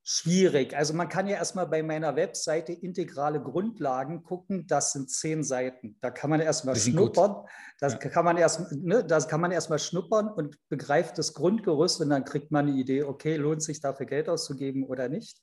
[0.09, 0.73] schwierig.
[0.73, 4.65] Also man kann ja erstmal bei meiner Webseite integrale Grundlagen gucken.
[4.65, 5.97] Das sind zehn Seiten.
[5.99, 7.45] Da kann man erstmal schnuppern.
[7.81, 7.99] Das ja.
[7.99, 12.23] kann man erst, ne, das kann man erstmal schnuppern und begreift das Grundgerüst und dann
[12.23, 15.41] kriegt man eine Idee, okay, lohnt sich dafür Geld auszugeben oder nicht.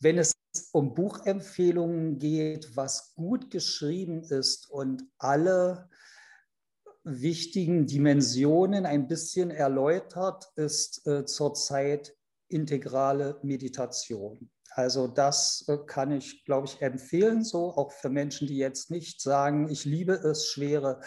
[0.00, 0.32] Wenn es
[0.72, 5.90] um Buchempfehlungen geht, was gut geschrieben ist und alle
[7.04, 12.15] wichtigen Dimensionen ein bisschen erläutert, ist äh, zurzeit
[12.48, 14.50] integrale Meditation.
[14.70, 19.22] Also das äh, kann ich, glaube ich, empfehlen, so auch für Menschen, die jetzt nicht
[19.22, 21.00] sagen, ich liebe es, schwere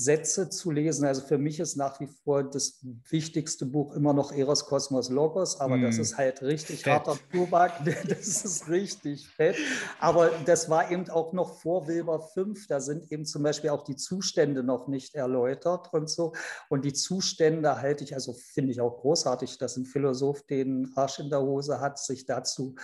[0.00, 1.04] Sätze zu lesen.
[1.04, 2.78] Also für mich ist nach wie vor das
[3.10, 5.82] wichtigste Buch immer noch Eros Kosmos Logos, aber mm.
[5.82, 6.92] das ist halt richtig fett.
[6.92, 9.56] harter Tobak, das ist richtig fett.
[9.98, 13.82] Aber das war eben auch noch vor Wilber 5, da sind eben zum Beispiel auch
[13.82, 16.32] die Zustände noch nicht erläutert und so.
[16.68, 21.18] Und die Zustände halte ich, also finde ich auch großartig, dass ein Philosoph den Arsch
[21.18, 22.76] in der Hose hat, sich dazu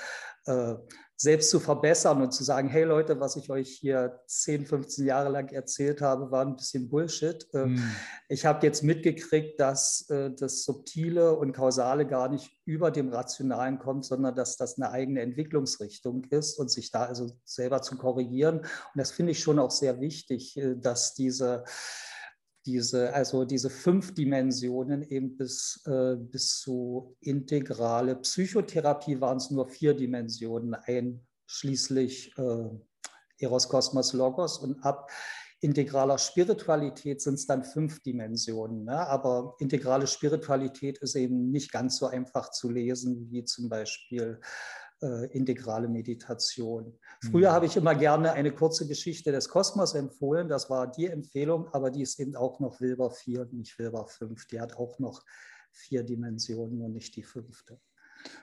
[0.46, 0.74] äh,
[1.16, 5.31] selbst zu verbessern und zu sagen, hey Leute, was ich euch hier 10, 15 Jahre
[5.31, 7.46] lang erzählt habe, war ein bisschen Bullshit.
[7.53, 7.79] Mm.
[8.29, 13.79] Ich habe jetzt mitgekriegt, dass äh, das Subtile und Kausale gar nicht über dem Rationalen
[13.79, 18.59] kommt, sondern dass das eine eigene Entwicklungsrichtung ist und sich da also selber zu korrigieren.
[18.59, 21.64] Und das finde ich schon auch sehr wichtig, äh, dass diese
[22.66, 29.68] diese, also diese fünf Dimensionen eben bis, äh, bis zu integrale Psychotherapie waren es nur
[29.68, 32.70] vier Dimensionen, einschließlich äh,
[33.38, 35.11] Eros, Kosmos, Logos und ab
[35.61, 38.85] integraler Spiritualität sind es dann fünf Dimensionen.
[38.85, 38.98] Ne?
[38.98, 44.40] Aber integrale Spiritualität ist eben nicht ganz so einfach zu lesen wie zum Beispiel
[45.05, 46.99] äh, integrale Meditation.
[47.21, 47.55] Früher mhm.
[47.55, 50.49] habe ich immer gerne eine kurze Geschichte des Kosmos empfohlen.
[50.49, 54.47] Das war die Empfehlung, aber die ist eben auch noch Wilber 4, nicht Wilber 5.
[54.47, 55.23] Die hat auch noch
[55.71, 57.79] vier Dimensionen und nicht die fünfte.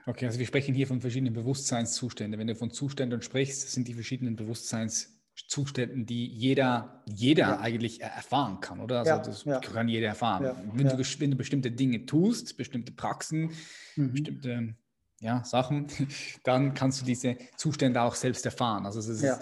[0.05, 2.39] Okay, also wir sprechen hier von verschiedenen Bewusstseinszuständen.
[2.39, 7.59] Wenn du von Zuständen sprichst, sind die verschiedenen Bewusstseinszuständen, die jeder, jeder ja.
[7.59, 8.99] eigentlich erfahren kann, oder?
[8.99, 9.59] Also ja, das ja.
[9.59, 10.43] kann jeder erfahren.
[10.73, 13.51] Wenn, Du, wenn du bestimmte Dinge tust, bestimmte Praxen,
[13.95, 14.11] mhm.
[14.11, 14.75] bestimmte
[15.21, 15.87] ja, Sachen,
[16.43, 18.85] dann kannst du diese Zustände auch selbst erfahren.
[18.85, 19.39] Also ist, ja.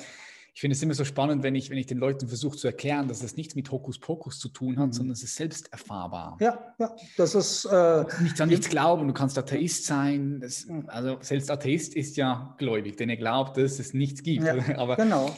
[0.53, 3.07] ich finde es immer so spannend, wenn ich, wenn ich den Leuten versuche zu erklären,
[3.07, 4.93] dass es nichts mit Hokuspokus zu tun hat, mhm.
[4.93, 6.37] sondern es ist selbst erfahrbar.
[6.41, 7.65] Ja, ja, das ist...
[7.65, 10.41] Äh, nicht an nichts glauben, du kannst Atheist sein.
[10.41, 14.43] Das, also selbst Atheist ist ja gläubig, denn er glaubt, dass es nichts gibt.
[14.43, 15.33] Ja, Aber genau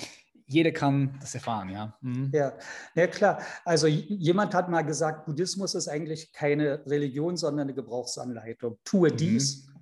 [0.51, 1.97] jeder kann das erfahren, ja.
[2.01, 2.29] Mhm.
[2.33, 2.53] Ja,
[2.93, 3.39] ja klar.
[3.63, 8.77] Also jemand hat mal gesagt, Buddhismus ist eigentlich keine Religion, sondern eine Gebrauchsanleitung.
[8.83, 9.17] Tue mhm.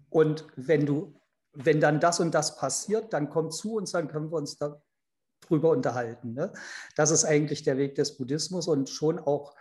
[0.09, 1.13] Und wenn du,
[1.53, 5.71] wenn dann das und das passiert, dann komm zu uns, dann können wir uns darüber
[5.71, 6.33] unterhalten.
[6.33, 6.51] Ne?
[6.95, 9.55] Das ist eigentlich der Weg des Buddhismus und schon auch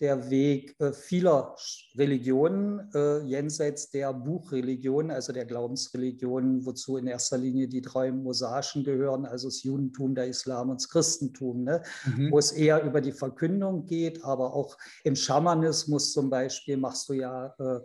[0.00, 1.54] der Weg äh, vieler
[1.94, 8.82] Religionen äh, jenseits der Buchreligionen, also der Glaubensreligionen, wozu in erster Linie die drei Mosaischen
[8.82, 11.82] gehören, also das Judentum, der Islam und das Christentum, ne?
[12.06, 12.32] Mhm.
[12.32, 17.12] wo es eher über die Verkündung geht, aber auch im Schamanismus zum Beispiel machst du
[17.12, 17.80] ja äh,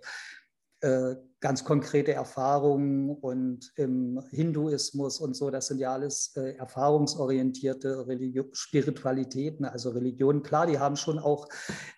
[1.46, 8.50] ganz konkrete Erfahrungen und im Hinduismus und so, das sind ja alles äh, erfahrungsorientierte Religion,
[8.52, 10.42] Spiritualitäten, also Religionen.
[10.42, 11.48] Klar, die haben schon auch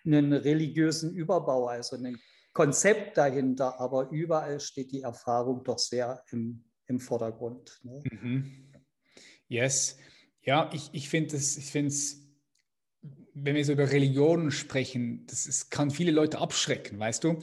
[0.04, 2.18] einen religiösen Überbau, also ein
[2.52, 7.80] Konzept dahinter, aber überall steht die Erfahrung doch sehr im, im Vordergrund.
[7.84, 8.02] Ne?
[8.10, 8.70] Mhm.
[9.48, 9.96] Yes.
[10.42, 12.28] Ja, ich, ich finde es,
[13.34, 17.40] wenn wir so über Religionen sprechen, das, das kann viele Leute abschrecken, weißt du?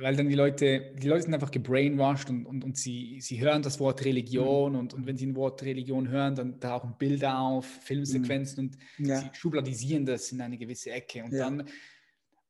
[0.00, 3.62] Weil dann die Leute, die Leute sind einfach gebrainwashed und, und, und sie, sie hören
[3.62, 4.78] das Wort Religion mhm.
[4.78, 8.70] und, und wenn sie ein Wort Religion hören, dann tauchen Bilder auf, Filmsequenzen mhm.
[8.98, 9.20] und ja.
[9.20, 11.24] sie schubladisieren das in eine gewisse Ecke.
[11.24, 11.44] Und, ja.
[11.44, 11.68] dann,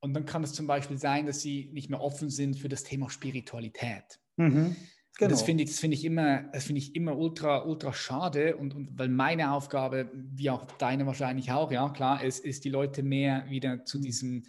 [0.00, 2.85] und dann kann es zum Beispiel sein, dass sie nicht mehr offen sind für das
[2.85, 4.20] Thema Spiritualität.
[4.37, 4.76] Mhm.
[5.18, 5.31] Genau.
[5.31, 8.98] Das finde ich, das ich immer, das finde ich immer ultra, ultra schade und, und
[8.98, 13.44] weil meine Aufgabe, wie auch deine wahrscheinlich auch, ja klar, ist, ist die Leute mehr
[13.50, 14.02] wieder zu mhm.
[14.02, 14.42] diesem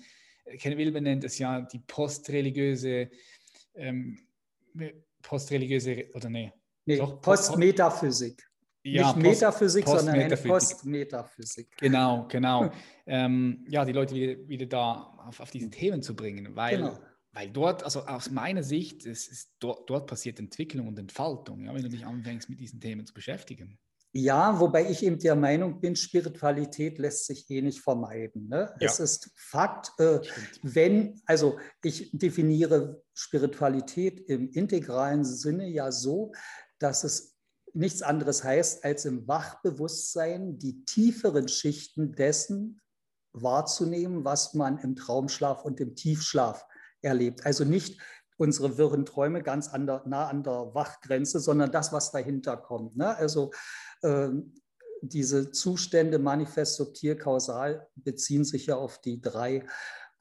[0.59, 3.09] Ken Wilber nennt es ja die postreligiöse,
[3.75, 4.19] ähm,
[5.21, 6.51] postreligiöse, oder nee?
[6.85, 8.43] Nee, Doch, Postmetaphysik.
[8.85, 11.69] Ja, Nicht Post, Metaphysik, sondern eine Postmetaphysik.
[11.77, 12.69] Genau, genau.
[13.05, 14.93] ähm, ja, die Leute wieder, wieder da
[15.25, 16.99] auf, auf diese Themen zu bringen, weil, genau.
[17.31, 21.73] weil dort, also aus meiner Sicht, es ist, dort, dort passiert Entwicklung und Entfaltung, ja,
[21.73, 23.79] wenn du dich anfängst, mit diesen Themen zu beschäftigen.
[24.15, 28.47] Ja, wobei ich eben der Meinung bin, Spiritualität lässt sich eh nicht vermeiden.
[28.47, 28.71] Ne?
[28.79, 28.87] Ja.
[28.87, 30.21] Es ist Fakt, äh,
[30.61, 36.31] wenn, also ich definiere Spiritualität im integralen Sinne ja so,
[36.77, 37.35] dass es
[37.73, 42.81] nichts anderes heißt, als im Wachbewusstsein die tieferen Schichten dessen
[43.33, 46.67] wahrzunehmen, was man im Traumschlaf und im Tiefschlaf
[47.01, 47.47] erlebt.
[47.47, 47.99] Also nicht
[48.37, 52.95] unsere wirren Träume ganz an der, nah an der Wachgrenze, sondern das, was dahinter kommt.
[52.95, 53.15] Ne?
[53.15, 53.51] Also
[55.01, 59.65] diese Zustände manifest, subtil, kausal beziehen sich ja auf die drei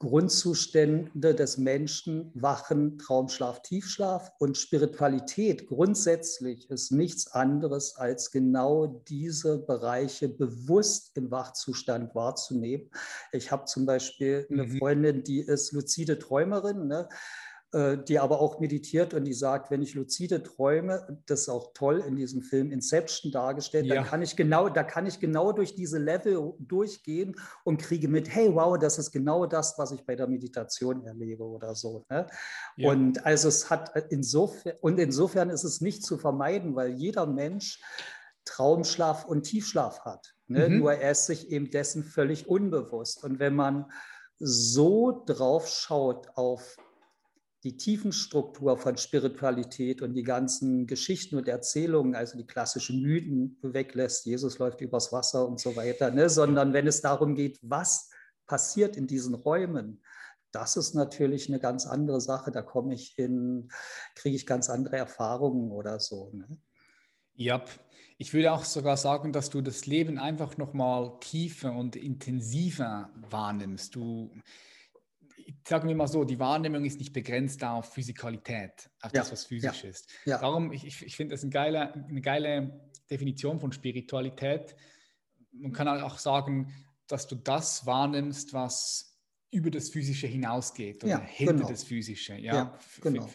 [0.03, 9.59] Grundzustände des Menschen, Wachen, Traumschlaf, Tiefschlaf und Spiritualität grundsätzlich ist nichts anderes als genau diese
[9.59, 12.89] Bereiche bewusst im Wachzustand wahrzunehmen.
[13.31, 14.77] Ich habe zum Beispiel eine mhm.
[14.77, 16.87] Freundin, die ist luzide Träumerin.
[16.87, 17.07] Ne?
[17.73, 21.73] Äh, die aber auch meditiert und die sagt, wenn ich luzide träume, das ist auch
[21.73, 23.95] toll in diesem Film Inception dargestellt, ja.
[23.95, 28.29] dann kann ich genau, da kann ich genau durch diese Level durchgehen und kriege mit,
[28.29, 32.05] hey, wow, das ist genau das, was ich bei der Meditation erlebe oder so.
[32.11, 32.27] Ne?
[32.77, 32.91] Ja.
[32.91, 37.81] Und also es hat insofern, und insofern ist es nicht zu vermeiden, weil jeder Mensch
[38.45, 40.35] Traumschlaf und Tiefschlaf hat.
[40.45, 40.69] Ne?
[40.69, 40.77] Mhm.
[40.77, 43.23] Nur er ist sich eben dessen völlig unbewusst.
[43.23, 43.91] Und wenn man
[44.37, 46.77] so drauf schaut auf
[47.63, 54.25] die Tiefenstruktur von Spiritualität und die ganzen Geschichten und Erzählungen, also die klassischen Mythen weglässt,
[54.25, 56.29] Jesus läuft übers Wasser und so weiter, ne?
[56.29, 58.09] sondern wenn es darum geht, was
[58.45, 60.03] passiert in diesen Räumen,
[60.51, 62.51] das ist natürlich eine ganz andere Sache.
[62.51, 63.69] Da komme ich in,
[64.13, 66.29] kriege ich ganz andere Erfahrungen oder so.
[66.31, 66.45] Ne?
[67.33, 67.65] Ja,
[68.19, 73.95] ich würde auch sogar sagen, dass du das Leben einfach nochmal tiefer und intensiver wahrnimmst.
[73.95, 74.31] Du,
[75.67, 79.21] sagen wir mal so, die Wahrnehmung ist nicht begrenzt auf Physikalität, auf ja.
[79.21, 79.89] das, was physisch ja.
[79.89, 80.11] ist.
[80.25, 80.37] Ja.
[80.39, 84.75] Darum, ich, ich finde das eine geile, eine geile Definition von Spiritualität.
[85.51, 86.73] Man kann auch sagen,
[87.07, 89.13] dass du das wahrnimmst, was
[89.51, 91.69] über das Physische hinausgeht oder hinter genau.
[91.69, 92.35] das Physische.
[92.35, 93.29] Ja, genau.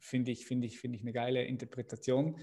[0.00, 2.38] finde ich, find ich, find ich eine geile Interpretation.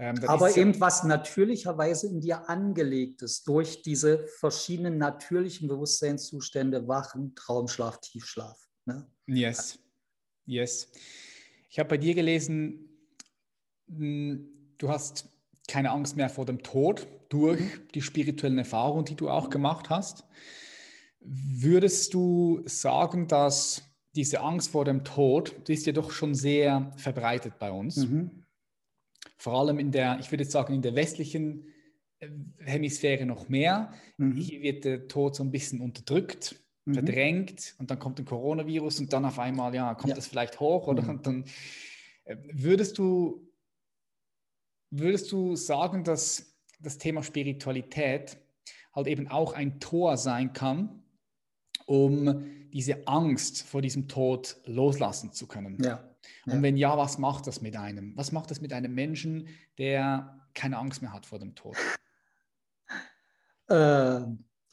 [0.00, 6.88] Ähm, Aber eben ja was natürlicherweise in dir angelegt ist durch diese verschiedenen natürlichen Bewusstseinszustände,
[6.88, 8.58] Wachen, Traumschlaf, Tiefschlaf.
[8.86, 9.06] Ne?
[9.26, 9.78] Yes,
[10.46, 10.90] yes.
[11.68, 12.88] Ich habe bei dir gelesen,
[13.88, 15.28] hm, du hast
[15.68, 17.88] keine Angst mehr vor dem Tod durch mhm.
[17.94, 20.24] die spirituellen Erfahrungen, die du auch gemacht hast.
[21.20, 23.82] Würdest du sagen, dass
[24.16, 27.98] diese Angst vor dem Tod, die ist ja doch schon sehr verbreitet bei uns.
[27.98, 28.39] Mhm
[29.40, 31.66] vor allem in der, ich würde sagen, in der westlichen
[32.18, 33.90] äh, Hemisphäre noch mehr.
[34.18, 34.36] Mhm.
[34.36, 36.94] Hier wird der Tod so ein bisschen unterdrückt, mhm.
[36.94, 40.14] verdrängt und dann kommt ein Coronavirus und dann auf einmal, ja, kommt ja.
[40.14, 41.22] das vielleicht hoch oder mhm.
[41.22, 41.44] dann
[42.24, 43.50] äh, würdest du,
[44.90, 48.36] würdest du sagen, dass das Thema Spiritualität
[48.92, 51.02] halt eben auch ein Tor sein kann,
[51.86, 55.82] um diese Angst vor diesem Tod loslassen zu können?
[55.82, 56.04] Ja.
[56.46, 56.62] Und ja.
[56.62, 58.16] wenn ja, was macht das mit einem?
[58.16, 59.48] Was macht das mit einem Menschen,
[59.78, 61.76] der keine Angst mehr hat vor dem Tod?
[63.68, 64.20] Äh,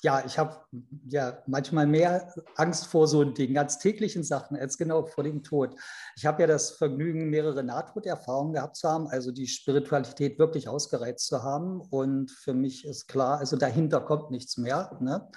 [0.03, 0.59] ja, ich habe
[1.07, 5.75] ja manchmal mehr Angst vor so den ganz täglichen Sachen als genau vor dem Tod.
[6.15, 11.27] Ich habe ja das Vergnügen, mehrere Nahtoderfahrungen gehabt zu haben, also die Spiritualität wirklich ausgereizt
[11.27, 11.81] zu haben.
[11.81, 14.95] Und für mich ist klar, also dahinter kommt nichts mehr.
[14.99, 15.27] Ne?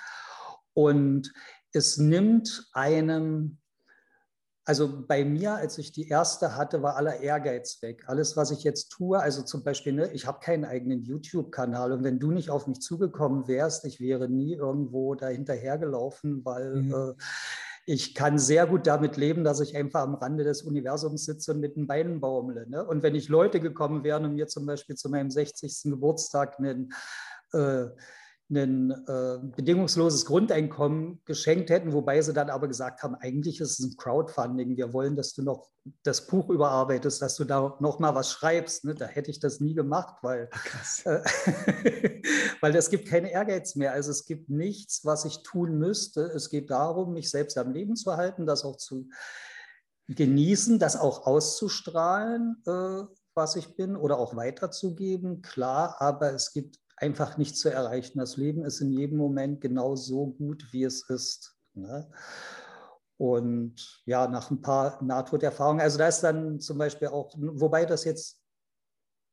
[0.75, 1.33] Und
[1.73, 3.61] es nimmt einem
[4.71, 8.05] also bei mir, als ich die erste hatte, war aller Ehrgeiz weg.
[8.07, 12.05] Alles, was ich jetzt tue, also zum Beispiel, ne, ich habe keinen eigenen YouTube-Kanal und
[12.05, 16.95] wenn du nicht auf mich zugekommen wärst, ich wäre nie irgendwo dahinterhergelaufen, weil mhm.
[16.95, 17.15] äh,
[17.85, 21.59] ich kann sehr gut damit leben, dass ich einfach am Rande des Universums sitze und
[21.59, 22.69] mit den Beinen baumle.
[22.69, 22.85] Ne?
[22.87, 25.91] Und wenn ich Leute gekommen wären und mir zum Beispiel zu meinem 60.
[25.91, 26.93] Geburtstag einen
[27.53, 27.87] äh,
[28.51, 33.87] ein äh, bedingungsloses Grundeinkommen geschenkt hätten, wobei sie dann aber gesagt haben, eigentlich ist es
[33.87, 34.77] ein Crowdfunding.
[34.77, 35.71] Wir wollen, dass du noch
[36.03, 38.85] das Buch überarbeitest, dass du da noch mal was schreibst.
[38.85, 38.95] Ne?
[38.95, 40.51] Da hätte ich das nie gemacht, weil,
[41.05, 41.21] äh,
[42.61, 43.93] weil es gibt keinen Ehrgeiz mehr.
[43.93, 46.23] Also es gibt nichts, was ich tun müsste.
[46.23, 49.09] Es geht darum, mich selbst am Leben zu halten, das auch zu
[50.09, 55.41] genießen, das auch auszustrahlen, äh, was ich bin oder auch weiterzugeben.
[55.41, 58.19] Klar, aber es gibt einfach nicht zu erreichen.
[58.19, 61.57] Das Leben ist in jedem Moment genau so gut, wie es ist.
[61.75, 62.09] Ne?
[63.17, 68.05] Und ja, nach ein paar Nahtoderfahrungen, also da ist dann zum Beispiel auch, wobei das
[68.05, 68.41] jetzt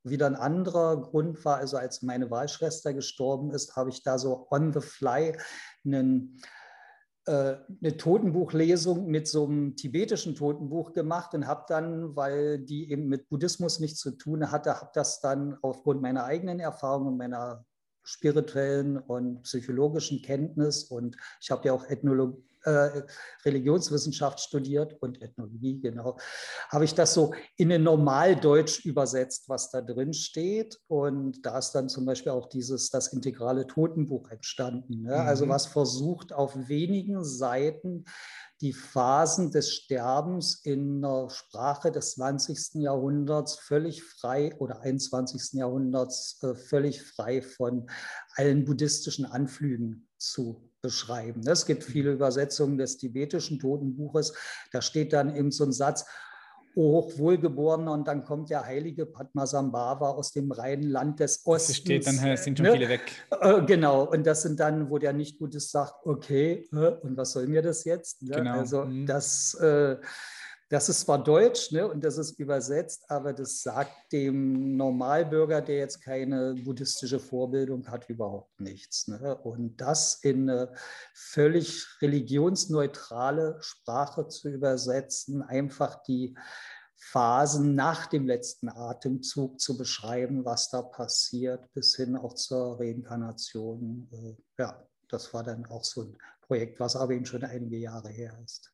[0.04, 4.46] wieder ein anderer Grund war, also als meine Wahlschwester gestorben ist, habe ich da so
[4.50, 5.36] on the fly
[5.84, 6.40] einen
[7.28, 13.28] eine Totenbuchlesung mit so einem tibetischen Totenbuch gemacht und habe dann, weil die eben mit
[13.28, 17.64] Buddhismus nichts zu tun hatte, habe das dann aufgrund meiner eigenen Erfahrung und meiner
[18.02, 23.02] spirituellen und psychologischen Kenntnis und ich habe ja auch Ethnologie, äh,
[23.44, 26.18] Religionswissenschaft studiert und Ethnologie, genau,
[26.70, 30.78] habe ich das so in ein Normaldeutsch übersetzt, was da drin steht.
[30.88, 35.02] Und da ist dann zum Beispiel auch dieses, das integrale Totenbuch entstanden.
[35.02, 35.14] Ne?
[35.14, 35.50] Also mhm.
[35.50, 38.04] Was versucht auf wenigen Seiten
[38.60, 42.82] die Phasen des Sterbens in der Sprache des 20.
[42.82, 45.52] Jahrhunderts völlig frei oder 21.
[45.52, 47.88] Jahrhunderts äh, völlig frei von
[48.34, 51.42] allen buddhistischen Anflügen zu beschreiben.
[51.46, 54.34] Es gibt viele Übersetzungen des tibetischen Totenbuches.
[54.72, 56.06] Da steht dann eben so ein Satz,
[56.76, 61.66] Hochwohlgeborener, und dann kommt der heilige Padmasambhava aus dem reinen Land des Ostens.
[61.66, 62.72] Das steht dann, sind schon ne?
[62.72, 63.00] viele weg.
[63.40, 67.62] Äh, genau, und das sind dann, wo der Nicht-Buddhist sagt, okay, und was soll mir
[67.62, 68.22] das jetzt?
[68.22, 68.36] Ne?
[68.36, 68.58] Genau.
[68.58, 69.06] Also mhm.
[69.06, 69.54] das...
[69.54, 69.96] Äh,
[70.70, 75.78] das ist zwar Deutsch ne, und das ist übersetzt, aber das sagt dem Normalbürger, der
[75.78, 79.08] jetzt keine buddhistische Vorbildung hat, überhaupt nichts.
[79.08, 79.36] Ne?
[79.38, 80.72] Und das in eine
[81.14, 86.36] völlig religionsneutrale Sprache zu übersetzen, einfach die
[86.96, 94.08] Phasen nach dem letzten Atemzug zu beschreiben, was da passiert, bis hin auch zur Reinkarnation.
[94.12, 98.10] Äh, ja, das war dann auch so ein Projekt, was aber eben schon einige Jahre
[98.10, 98.70] her ist.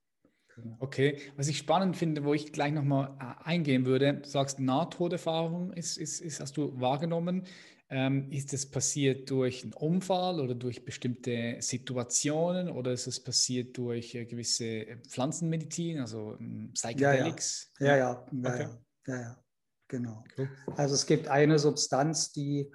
[0.57, 0.76] Genau.
[0.78, 5.72] Okay, was ich spannend finde, wo ich gleich nochmal äh, eingehen würde, du sagst, Nahtoderfahrung
[5.72, 7.46] ist, ist, ist, hast du wahrgenommen.
[7.90, 13.76] Ähm, ist das passiert durch einen Unfall oder durch bestimmte Situationen oder ist es passiert
[13.76, 17.72] durch äh, gewisse Pflanzenmedizin, also ähm, Psychedelics?
[17.78, 18.68] Ja, ja, ja, ja, okay.
[19.07, 19.44] ja, ja, ja,
[19.86, 20.24] genau.
[20.36, 20.48] Cool.
[20.76, 22.70] Also es gibt eine Substanz, die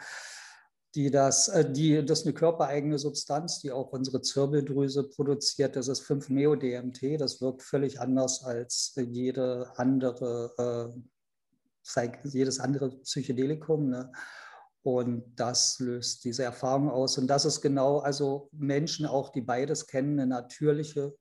[0.96, 5.76] die das, äh, die, das ist eine körpereigene Substanz, die auch unsere Zirbeldrüse produziert.
[5.76, 7.20] Das ist 5-Meo-DMT.
[7.20, 11.00] Das wirkt völlig anders als jede andere,
[11.96, 13.90] äh, jedes andere Psychedelikum.
[13.90, 14.12] Ne?
[14.82, 17.18] Und das löst diese Erfahrung aus.
[17.18, 21.16] Und das ist genau, also Menschen auch, die beides kennen, eine natürliche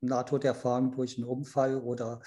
[0.00, 2.20] Nahtoderfahrung durch einen Unfall oder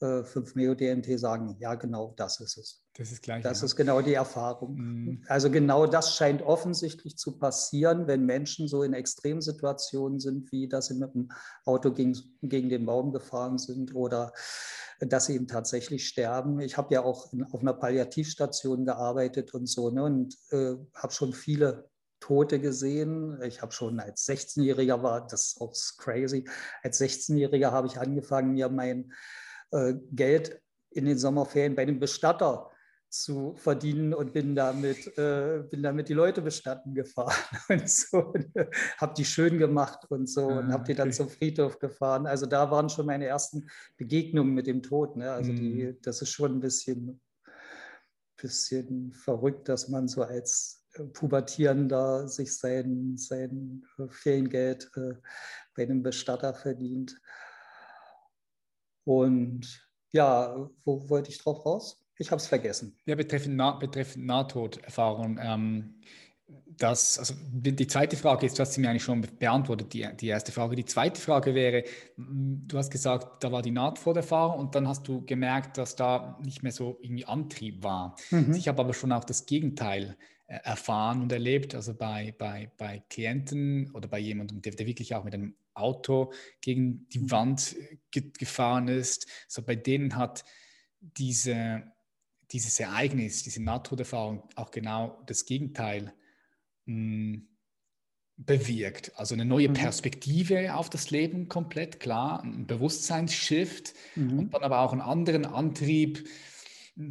[0.00, 2.84] äh, 5-Meo-DMT sagen, ja, genau das ist es.
[2.98, 3.44] Das ist gleich.
[3.44, 3.66] Das ja.
[3.66, 4.74] ist genau die Erfahrung.
[4.74, 5.24] Mhm.
[5.28, 10.86] Also genau das scheint offensichtlich zu passieren, wenn Menschen so in Extremsituationen sind, wie dass
[10.86, 11.30] sie mit dem
[11.64, 14.32] Auto gegen, gegen den Baum gefahren sind oder
[14.98, 16.58] dass sie eben tatsächlich sterben.
[16.58, 21.12] Ich habe ja auch in, auf einer Palliativstation gearbeitet und so ne, und äh, habe
[21.12, 21.88] schon viele
[22.18, 23.40] Tote gesehen.
[23.42, 26.48] Ich habe schon als 16-Jähriger war das auch crazy.
[26.82, 29.12] Als 16-Jähriger habe ich angefangen, mir mein
[29.70, 32.72] äh, Geld in den Sommerferien bei dem Bestatter
[33.10, 37.32] zu verdienen und bin damit, äh, bin damit die Leute bestatten gefahren
[37.68, 38.34] und so.
[38.98, 42.26] habe die schön gemacht und so ah, und habe die dann zum Friedhof gefahren.
[42.26, 45.16] Also da waren schon meine ersten Begegnungen mit dem Tod.
[45.16, 45.30] Ne?
[45.30, 45.98] Also die, mhm.
[46.02, 47.20] das ist schon ein bisschen,
[48.36, 55.14] bisschen verrückt, dass man so als äh, Pubertierender sich sein, sein äh, Feriengeld äh,
[55.74, 57.18] bei einem Bestatter verdient.
[59.04, 62.02] Und ja, wo wollte ich drauf raus?
[62.18, 62.96] Ich habe es vergessen.
[63.06, 65.38] Ja, betreffend, nah betreffend Nahtoderfahrung.
[65.40, 65.94] Ähm,
[66.78, 70.28] das, also die, zweite Frage ist, du hast sie mir eigentlich schon beantwortet, die, die
[70.28, 70.76] erste Frage.
[70.76, 71.84] Die zweite Frage wäre,
[72.16, 76.62] du hast gesagt, da war die Nahtoderfahrung und dann hast du gemerkt, dass da nicht
[76.62, 78.16] mehr so irgendwie Antrieb war.
[78.30, 78.54] Mhm.
[78.54, 80.16] Ich habe aber schon auch das Gegenteil
[80.46, 85.14] äh, erfahren und erlebt, also bei, bei, bei Klienten oder bei jemandem, der, der wirklich
[85.14, 87.30] auch mit einem Auto gegen die mhm.
[87.30, 87.76] Wand
[88.10, 89.26] ge gefahren ist.
[89.48, 90.44] So bei denen hat
[91.00, 91.82] diese,
[92.50, 96.12] dieses Ereignis, diese Nahtoderfahrung auch genau das Gegenteil
[96.86, 97.48] mh, hm,
[98.38, 99.12] bewirkt.
[99.16, 99.74] Also eine neue mhm.
[99.74, 104.38] Perspektive auf das Leben komplett, klar, ein Bewusstseinsshift mhm.
[104.38, 106.28] und dann aber auch einen anderen Antrieb,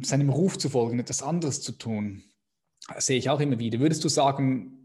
[0.02, 2.22] seinem Ruf zu folgen, etwas anderes zu tun.
[2.92, 3.80] Das sehe ich auch immer wieder.
[3.80, 4.78] Würdest du sagen,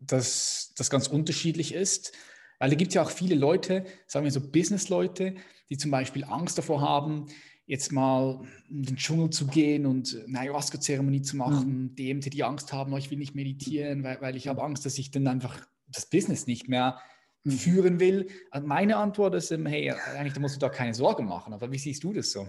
[0.00, 2.12] dass das ganz unterschiedlich ist?
[2.58, 5.34] Weil da gibt es ja auch viele Leute, sagen wir so Business-Leute,
[5.70, 7.26] die zum Beispiel Angst davor haben,
[7.66, 11.94] jetzt mal in den Dschungel zu gehen und eine Ayahuasca-Zeremonie zu machen, mhm.
[11.96, 14.98] DMT, die Angst haben, oh, ich will nicht meditieren, weil, weil ich habe Angst, dass
[14.98, 17.00] ich dann einfach das Business nicht mehr
[17.44, 17.52] mhm.
[17.52, 18.28] führen will.
[18.50, 21.54] Also meine Antwort ist, hey, eigentlich da musst du da keine Sorgen machen.
[21.54, 22.46] Aber wie siehst du das so?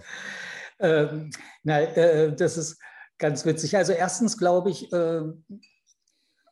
[0.78, 1.30] Ähm,
[1.62, 2.78] nein, äh, das ist
[3.18, 3.76] ganz witzig.
[3.76, 5.22] Also erstens glaube ich, äh,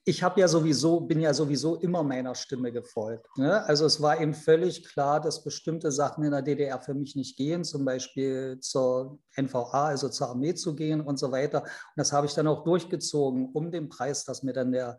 [0.06, 3.26] ich habe ja sowieso, bin ja sowieso immer meiner Stimme gefolgt.
[3.38, 3.64] Ne?
[3.64, 7.38] Also es war eben völlig klar, dass bestimmte Sachen in der DDR für mich nicht
[7.38, 11.62] gehen, zum Beispiel zur NVA, also zur Armee zu gehen und so weiter.
[11.62, 14.98] Und das habe ich dann auch durchgezogen, um den Preis, dass mir dann der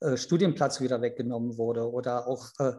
[0.00, 1.90] äh, Studienplatz wieder weggenommen wurde.
[1.90, 2.72] Oder auch, äh,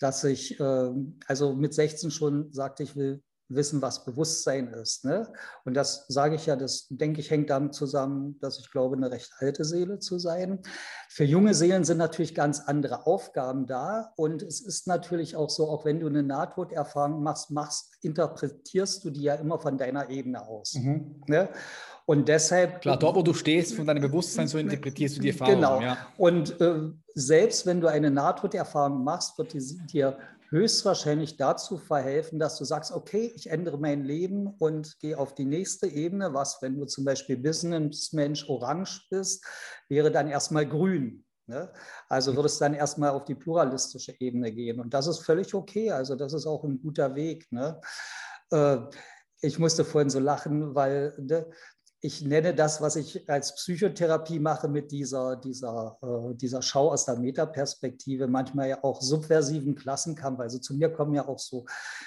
[0.00, 0.90] dass ich, äh,
[1.28, 5.04] also mit 16 schon sagte, ich will wissen, was Bewusstsein ist.
[5.04, 5.30] Ne?
[5.64, 9.10] Und das sage ich ja, das denke ich, hängt damit zusammen, dass ich glaube, eine
[9.10, 10.60] recht alte Seele zu sein.
[11.08, 14.12] Für junge Seelen sind natürlich ganz andere Aufgaben da.
[14.16, 19.10] Und es ist natürlich auch so, auch wenn du eine Nahtoderfahrung machst, machst interpretierst du
[19.10, 20.74] die ja immer von deiner Ebene aus.
[20.74, 21.22] Mhm.
[21.26, 21.48] Ne?
[22.06, 22.80] Und deshalb.
[22.80, 25.54] Klar, dort, wo du stehst, von deinem Bewusstsein, so interpretierst du die Erfahrung.
[25.54, 25.80] Genau.
[25.80, 25.96] Ja.
[26.16, 30.18] Und äh, selbst wenn du eine Nahtoderfahrung machst, wird die dir
[30.50, 35.44] höchstwahrscheinlich dazu verhelfen, dass du sagst, okay, ich ändere mein Leben und gehe auf die
[35.44, 39.44] nächste Ebene, was, wenn du zum Beispiel Businessmensch orange bist,
[39.88, 41.24] wäre dann erstmal grün.
[41.46, 41.72] Ne?
[42.08, 44.80] Also würde es dann erstmal auf die pluralistische Ebene gehen.
[44.80, 45.90] Und das ist völlig okay.
[45.90, 47.50] Also das ist auch ein guter Weg.
[47.50, 47.80] Ne?
[48.50, 48.78] Äh,
[49.42, 51.46] ich musste vorhin so lachen, weil ne,
[52.02, 57.04] ich nenne das, was ich als Psychotherapie mache mit dieser, dieser, äh, dieser Schau aus
[57.04, 60.40] der Metaperspektive, manchmal ja auch subversiven Klassenkampf.
[60.40, 61.66] Also zu mir kommen ja auch so,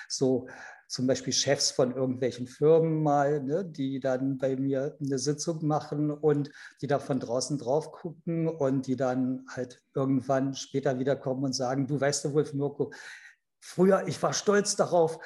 [0.09, 0.47] so
[0.87, 6.09] zum Beispiel Chefs von irgendwelchen Firmen mal, ne, die dann bei mir eine Sitzung machen
[6.09, 6.49] und
[6.81, 11.87] die da von draußen drauf gucken und die dann halt irgendwann später wiederkommen und sagen,
[11.87, 12.91] du weißt du, Wolf Mirko,
[13.59, 15.19] früher, ich war stolz darauf,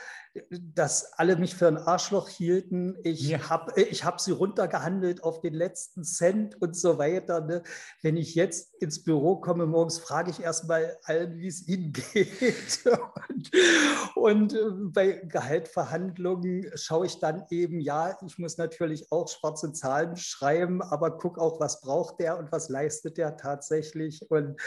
[0.49, 2.97] dass alle mich für ein Arschloch hielten.
[3.03, 3.49] Ich ja.
[3.49, 7.41] habe ich hab sie runtergehandelt auf den letzten Cent und so weiter.
[7.41, 7.63] Ne?
[8.01, 12.79] Wenn ich jetzt ins Büro komme morgens, frage ich erstmal allen, wie es ihnen geht.
[12.85, 13.51] und,
[14.15, 14.57] und äh,
[14.93, 21.17] bei Gehaltverhandlungen schaue ich dann eben, ja, ich muss natürlich auch schwarze Zahlen schreiben, aber
[21.17, 24.29] guck auch, was braucht der und was leistet der tatsächlich.
[24.29, 24.59] Und,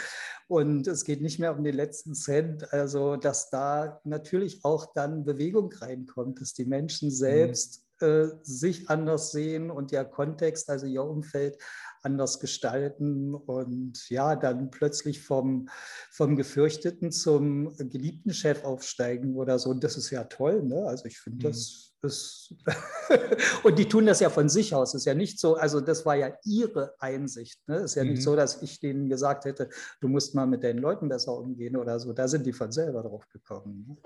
[0.47, 2.71] und es geht nicht mehr um den letzten Cent.
[2.73, 7.13] Also, dass da natürlich auch dann Bewegung Bewegung reinkommt, dass die Menschen mhm.
[7.13, 11.57] selbst äh, sich anders sehen und ihr Kontext, also ihr Umfeld
[12.03, 15.69] anders gestalten und ja, dann plötzlich vom,
[16.09, 19.69] vom Gefürchteten zum geliebten Chef aufsteigen oder so.
[19.69, 20.87] Und das ist ja toll, ne?
[20.87, 21.51] Also ich finde mhm.
[21.51, 22.55] das ist
[23.63, 24.95] und die tun das ja von sich aus.
[24.95, 27.61] ist ja nicht so, also das war ja ihre Einsicht.
[27.67, 27.77] Ne?
[27.77, 28.11] ist ja mhm.
[28.11, 31.77] nicht so, dass ich denen gesagt hätte, du musst mal mit deinen Leuten besser umgehen
[31.77, 32.13] oder so.
[32.13, 33.85] Da sind die von selber drauf gekommen.
[33.87, 33.97] Ne?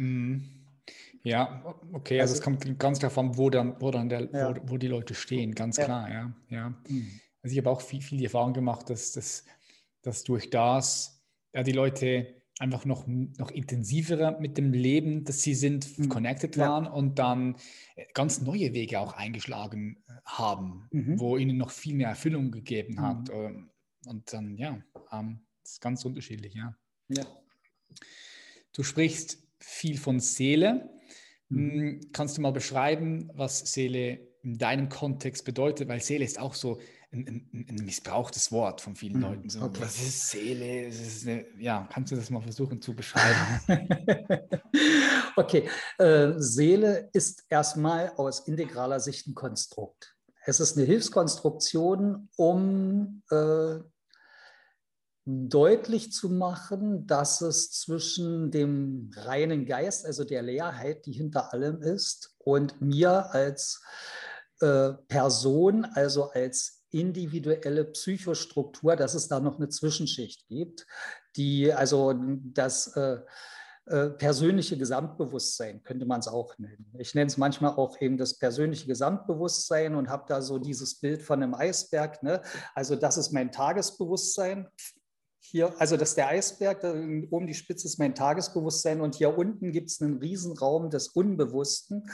[0.00, 0.63] Mhm.
[1.24, 4.54] Ja, okay, also, also, es kommt ganz an, wo dann, wo dann der, ja.
[4.54, 5.84] wo, wo, die Leute stehen, ganz ja.
[5.84, 6.32] klar, ja.
[6.50, 6.68] ja.
[6.86, 7.20] Mhm.
[7.42, 9.44] Also ich habe auch viel, viel die Erfahrung gemacht, dass, dass,
[10.02, 11.22] dass durch das
[11.54, 16.08] ja, die Leute einfach noch, noch intensiver mit dem Leben, dass sie sind, mhm.
[16.08, 16.90] connected waren ja.
[16.90, 17.56] und dann
[17.96, 21.18] äh, ganz neue Wege auch eingeschlagen äh, haben, mhm.
[21.18, 23.28] wo ihnen noch viel mehr Erfüllung gegeben hat.
[23.28, 23.34] Mhm.
[23.34, 23.70] Ähm,
[24.06, 24.78] und dann, ja,
[25.10, 26.76] ähm, das ist ganz unterschiedlich, ja.
[27.08, 27.24] ja.
[28.72, 30.90] Du sprichst viel von Seele.
[31.48, 31.70] Mhm.
[31.70, 35.88] Hm, kannst du mal beschreiben, was Seele in deinem Kontext bedeutet?
[35.88, 36.78] Weil Seele ist auch so
[37.12, 39.22] ein, ein, ein missbrauchtes Wort von vielen mhm.
[39.22, 39.50] Leuten.
[39.50, 39.82] So, okay.
[39.82, 40.86] Was ist Seele?
[40.86, 43.60] Ist eine, ja, kannst du das mal versuchen zu beschreiben?
[45.36, 45.68] okay,
[45.98, 50.14] äh, Seele ist erstmal aus integraler Sicht ein Konstrukt.
[50.46, 53.76] Es ist eine Hilfskonstruktion, um äh,
[55.26, 61.80] deutlich zu machen, dass es zwischen dem reinen Geist, also der Leerheit, die hinter allem
[61.80, 63.82] ist, und mir als
[64.60, 70.86] äh, Person, also als individuelle Psychostruktur, dass es da noch eine Zwischenschicht gibt,
[71.36, 72.14] die also
[72.52, 73.18] das äh,
[73.86, 76.86] äh, persönliche Gesamtbewusstsein könnte man es auch nennen.
[76.98, 81.22] Ich nenne es manchmal auch eben das persönliche Gesamtbewusstsein und habe da so dieses Bild
[81.22, 82.22] von einem Eisberg.
[82.22, 82.40] Ne?
[82.74, 84.68] Also das ist mein Tagesbewusstsein
[85.46, 86.90] hier, also das ist der Eisberg, da
[87.30, 92.10] oben die Spitze ist mein Tagesbewusstsein und hier unten gibt es einen Riesenraum des Unbewussten,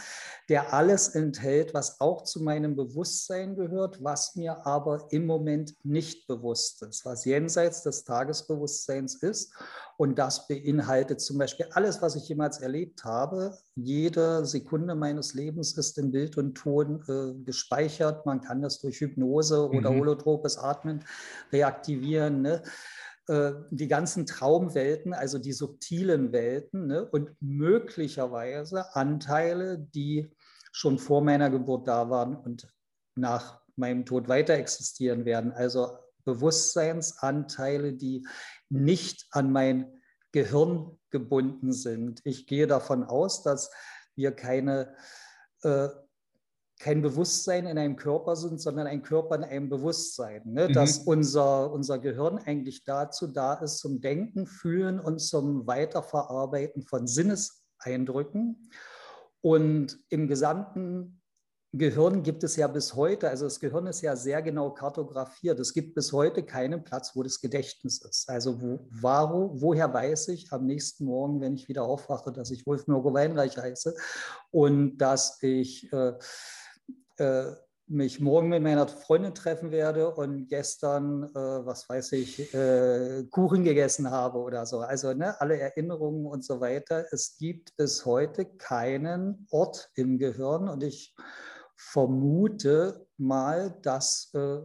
[0.49, 6.27] der alles enthält, was auch zu meinem Bewusstsein gehört, was mir aber im Moment nicht
[6.27, 9.55] bewusst ist, was jenseits des Tagesbewusstseins ist.
[9.97, 13.57] Und das beinhaltet zum Beispiel alles, was ich jemals erlebt habe.
[13.77, 18.27] Jede Sekunde meines Lebens ist in Bild und Ton äh, gespeichert.
[18.27, 20.01] Man kann das durch Hypnose oder mhm.
[20.01, 21.05] holotropes Atmen
[21.53, 22.43] reaktivieren.
[22.43, 22.63] Ne?
[23.29, 30.31] Äh, die ganzen Traumwelten, also die subtilen Welten ne, und möglicherweise Anteile, die
[30.73, 32.69] schon vor meiner Geburt da waren und
[33.15, 35.53] nach meinem Tod weiter existieren werden.
[35.53, 38.27] Also Bewusstseinsanteile, die
[38.69, 40.01] nicht an mein
[40.33, 42.21] Gehirn gebunden sind.
[42.25, 43.71] Ich gehe davon aus, dass
[44.15, 44.95] wir keine
[45.63, 45.89] äh,
[46.81, 50.43] kein Bewusstsein in einem Körper sind, sondern ein Körper in einem Bewusstsein.
[50.47, 50.69] Ne?
[50.69, 50.73] Mhm.
[50.73, 57.07] Dass unser, unser Gehirn eigentlich dazu da ist, zum Denken, Fühlen und zum Weiterverarbeiten von
[57.07, 58.71] Sinneseindrücken.
[59.43, 61.21] Und im gesamten
[61.73, 65.61] Gehirn gibt es ja bis heute, also das Gehirn ist ja sehr genau kartografiert.
[65.61, 68.29] Es gibt bis heute keinen Platz, wo das Gedächtnis ist.
[68.29, 72.67] Also wo, warum, woher weiß ich am nächsten Morgen, wenn ich wieder aufwache, dass ich
[72.67, 73.95] Wolf Mirko Weinreich heiße
[74.51, 76.15] und dass ich äh,
[77.21, 77.55] äh,
[77.91, 83.65] mich morgen mit meiner Freundin treffen werde und gestern, äh, was weiß ich, äh, Kuchen
[83.65, 84.79] gegessen habe oder so.
[84.79, 87.07] Also ne, alle Erinnerungen und so weiter.
[87.11, 91.17] Es gibt bis heute keinen Ort im Gehirn und ich
[91.77, 94.61] vermute mal, dass äh,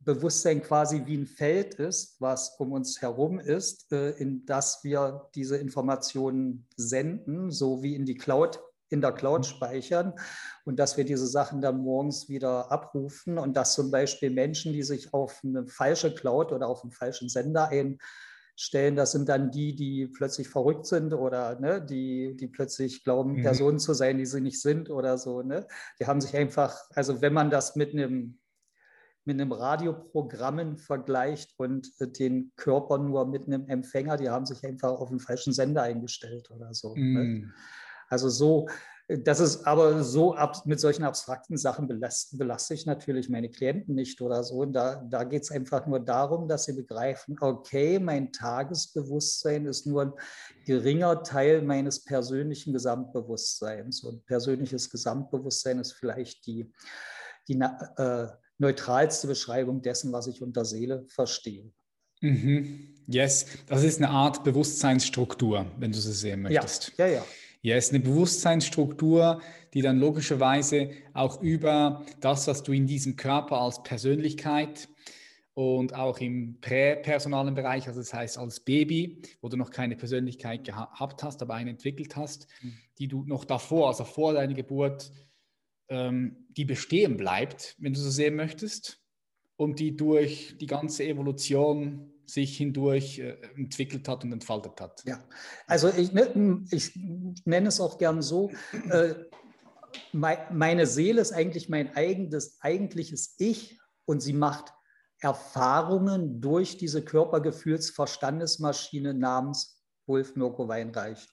[0.00, 5.28] Bewusstsein quasi wie ein Feld ist, was um uns herum ist, äh, in das wir
[5.34, 8.60] diese Informationen senden, so wie in die Cloud
[8.92, 10.12] in der Cloud speichern
[10.64, 14.82] und dass wir diese Sachen dann morgens wieder abrufen und dass zum Beispiel Menschen, die
[14.82, 19.74] sich auf eine falsche Cloud oder auf einen falschen Sender einstellen, das sind dann die,
[19.74, 23.42] die plötzlich verrückt sind oder ne, die, die plötzlich glauben, mhm.
[23.42, 25.42] Personen zu sein, die sie nicht sind oder so.
[25.42, 25.66] Ne?
[25.98, 28.38] Die haben sich einfach, also wenn man das mit einem
[29.24, 34.90] mit einem Radioprogrammen vergleicht und den Körper nur mit einem Empfänger, die haben sich einfach
[34.90, 36.94] auf einen falschen Sender eingestellt oder so.
[36.96, 37.00] Ne?
[37.00, 37.40] Mhm.
[37.40, 37.52] Ne?
[38.12, 38.68] Also so,
[39.08, 43.94] das ist aber so ab, mit solchen abstrakten Sachen belaste, belaste ich natürlich meine Klienten
[43.94, 44.66] nicht oder so.
[44.66, 50.02] Da, da geht es einfach nur darum, dass sie begreifen, okay, mein Tagesbewusstsein ist nur
[50.02, 50.12] ein
[50.66, 54.04] geringer Teil meines persönlichen Gesamtbewusstseins.
[54.04, 56.70] Und persönliches Gesamtbewusstsein ist vielleicht die,
[57.48, 57.58] die
[57.96, 58.26] äh,
[58.58, 61.72] neutralste Beschreibung dessen, was ich unter Seele verstehe.
[62.20, 62.94] Mhm.
[63.06, 66.92] Yes, das ist eine Art Bewusstseinsstruktur, wenn du sie sehen möchtest.
[66.98, 67.24] Ja, ja, ja.
[67.64, 69.40] Ja, es ist eine Bewusstseinsstruktur,
[69.72, 74.88] die dann logischerweise auch über das, was du in diesem Körper als Persönlichkeit
[75.54, 80.64] und auch im präpersonalen Bereich, also das heißt als Baby, wo du noch keine Persönlichkeit
[80.64, 82.74] gehabt hast, aber eine entwickelt hast, mhm.
[82.98, 85.12] die du noch davor, also vor deiner Geburt,
[85.88, 88.98] ähm, die bestehen bleibt, wenn du so sehen möchtest,
[89.56, 95.02] und die durch die ganze Evolution sich hindurch äh, entwickelt hat und entfaltet hat.
[95.04, 95.22] Ja,
[95.66, 96.96] also ich, ne, ich
[97.44, 98.50] nenne es auch gern so,
[98.90, 99.14] äh,
[100.12, 104.72] meine Seele ist eigentlich mein eigenes, eigentliches Ich und sie macht
[105.20, 111.28] Erfahrungen durch diese Körpergefühlsverstandesmaschine namens Wolf Mirko Weinreich.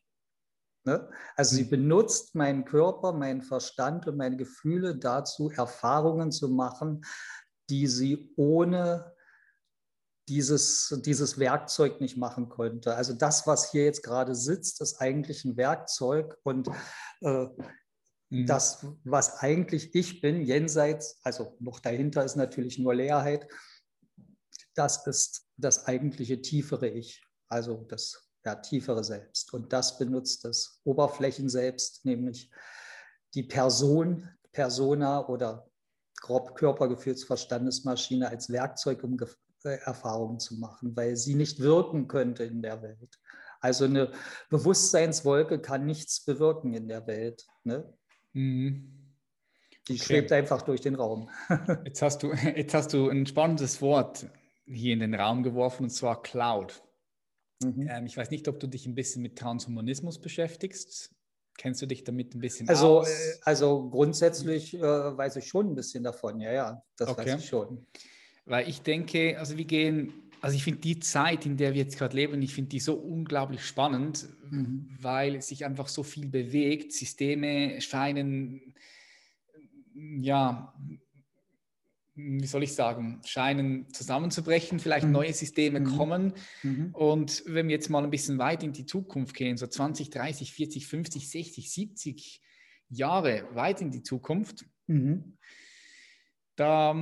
[0.85, 1.09] Ne?
[1.35, 7.03] Also sie benutzt meinen Körper, meinen Verstand und meine Gefühle dazu, Erfahrungen zu machen,
[7.69, 9.11] die sie ohne
[10.29, 12.95] dieses, dieses Werkzeug nicht machen konnte.
[12.95, 16.69] Also das, was hier jetzt gerade sitzt, ist eigentlich ein Werkzeug und
[17.21, 17.47] äh,
[18.29, 18.45] mhm.
[18.45, 23.47] das, was eigentlich ich bin, jenseits, also noch dahinter ist natürlich nur Leerheit,
[24.75, 29.53] das ist das eigentliche tiefere Ich, also das ja, tiefere Selbst.
[29.53, 32.49] Und das benutzt das Oberflächenselbst, nämlich
[33.33, 35.69] die Person, Persona oder
[36.21, 39.17] grob Körpergefühlsverstandesmaschine als Werkzeug, um
[39.65, 43.19] Erfahrungen zu machen, weil sie nicht wirken könnte in der Welt.
[43.61, 44.11] Also eine
[44.49, 47.45] Bewusstseinswolke kann nichts bewirken in der Welt.
[47.63, 47.93] Ne?
[48.33, 49.15] Mhm.
[49.87, 50.03] Die okay.
[50.03, 51.29] schwebt einfach durch den Raum.
[51.85, 54.27] jetzt, hast du, jetzt hast du ein spannendes Wort
[54.65, 56.83] hier in den Raum geworfen, und zwar Cloud.
[57.63, 57.87] Mhm.
[57.89, 61.15] Ähm, ich weiß nicht, ob du dich ein bisschen mit Transhumanismus beschäftigst.
[61.57, 63.09] Kennst du dich damit ein bisschen also, aus?
[63.09, 67.25] Äh, also grundsätzlich äh, weiß ich schon ein bisschen davon, ja, ja, das okay.
[67.25, 67.85] weiß ich schon.
[68.49, 71.97] Weil ich denke, also wir gehen also ich finde die Zeit, in der wir jetzt
[71.97, 74.89] gerade leben, ich finde die so unglaublich spannend, mhm.
[74.99, 76.93] weil sich einfach so viel bewegt.
[76.93, 78.73] Systeme scheinen,
[79.93, 80.73] ja,
[82.15, 85.11] wie soll ich sagen, scheinen zusammenzubrechen, vielleicht mhm.
[85.11, 85.97] neue Systeme mhm.
[85.97, 86.33] kommen.
[86.63, 86.89] Mhm.
[86.93, 90.53] Und wenn wir jetzt mal ein bisschen weit in die Zukunft gehen, so 20, 30,
[90.53, 92.41] 40, 50, 60, 70
[92.89, 95.37] Jahre weit in die Zukunft, mhm.
[96.55, 96.93] da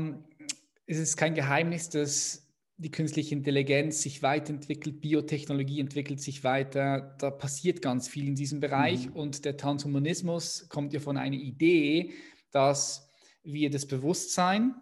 [0.88, 7.16] ähm, ist es kein Geheimnis, dass die künstliche Intelligenz sich weiterentwickelt, Biotechnologie entwickelt sich weiter,
[7.18, 9.14] da passiert ganz viel in diesem Bereich mhm.
[9.14, 12.14] und der Transhumanismus kommt ja von einer Idee,
[12.52, 13.12] dass
[13.44, 14.76] wir das Bewusstsein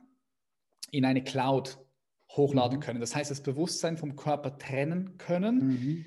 [0.92, 1.78] in eine Cloud
[2.32, 2.82] hochladen mhm.
[2.82, 3.00] können.
[3.00, 6.06] Das heißt, das Bewusstsein vom Körper trennen können,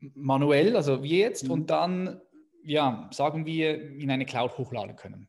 [0.00, 0.10] mhm.
[0.14, 1.66] manuell, also wie jetzt, und mhm.
[1.66, 2.20] dann,
[2.64, 5.28] ja, sagen wir, in eine Cloud hochladen können.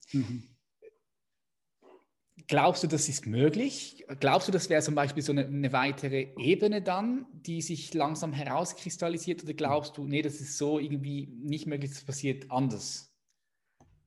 [2.51, 4.05] Glaubst du, das ist möglich?
[4.19, 8.33] Glaubst du, das wäre zum Beispiel so eine, eine, weitere Ebene dann, die sich langsam
[8.33, 9.41] herauskristallisiert?
[9.43, 13.09] Oder glaubst du, nee, das ist so irgendwie nicht möglich, das passiert anders?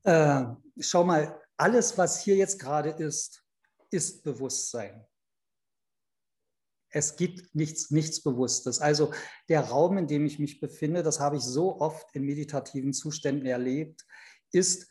[0.03, 0.45] Äh,
[0.79, 3.43] schau mal, alles, was hier jetzt gerade ist,
[3.89, 5.03] ist Bewusstsein.
[6.89, 8.79] Es gibt nichts, nichts Bewusstes.
[8.79, 9.11] Also
[9.49, 13.47] der Raum, in dem ich mich befinde, das habe ich so oft in meditativen Zuständen
[13.47, 14.05] erlebt,
[14.51, 14.87] ist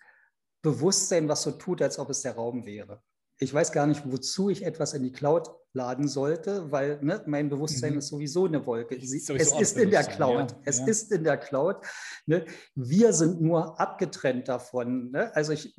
[0.61, 3.01] Bewusstsein, was so tut, als ob es der Raum wäre
[3.45, 7.51] ich weiß gar nicht, wozu ich etwas in die Cloud laden sollte, weil ne, mein
[7.51, 7.99] Bewusstsein mhm.
[7.99, 8.99] ist sowieso eine Wolke.
[9.01, 10.53] Sie, es ist in der Cloud.
[10.53, 10.87] Ja, es ja.
[10.87, 11.77] ist in der Cloud.
[12.27, 12.47] Ne?
[12.75, 15.11] Wir sind nur abgetrennt davon.
[15.11, 15.35] Ne?
[15.35, 15.77] Also ich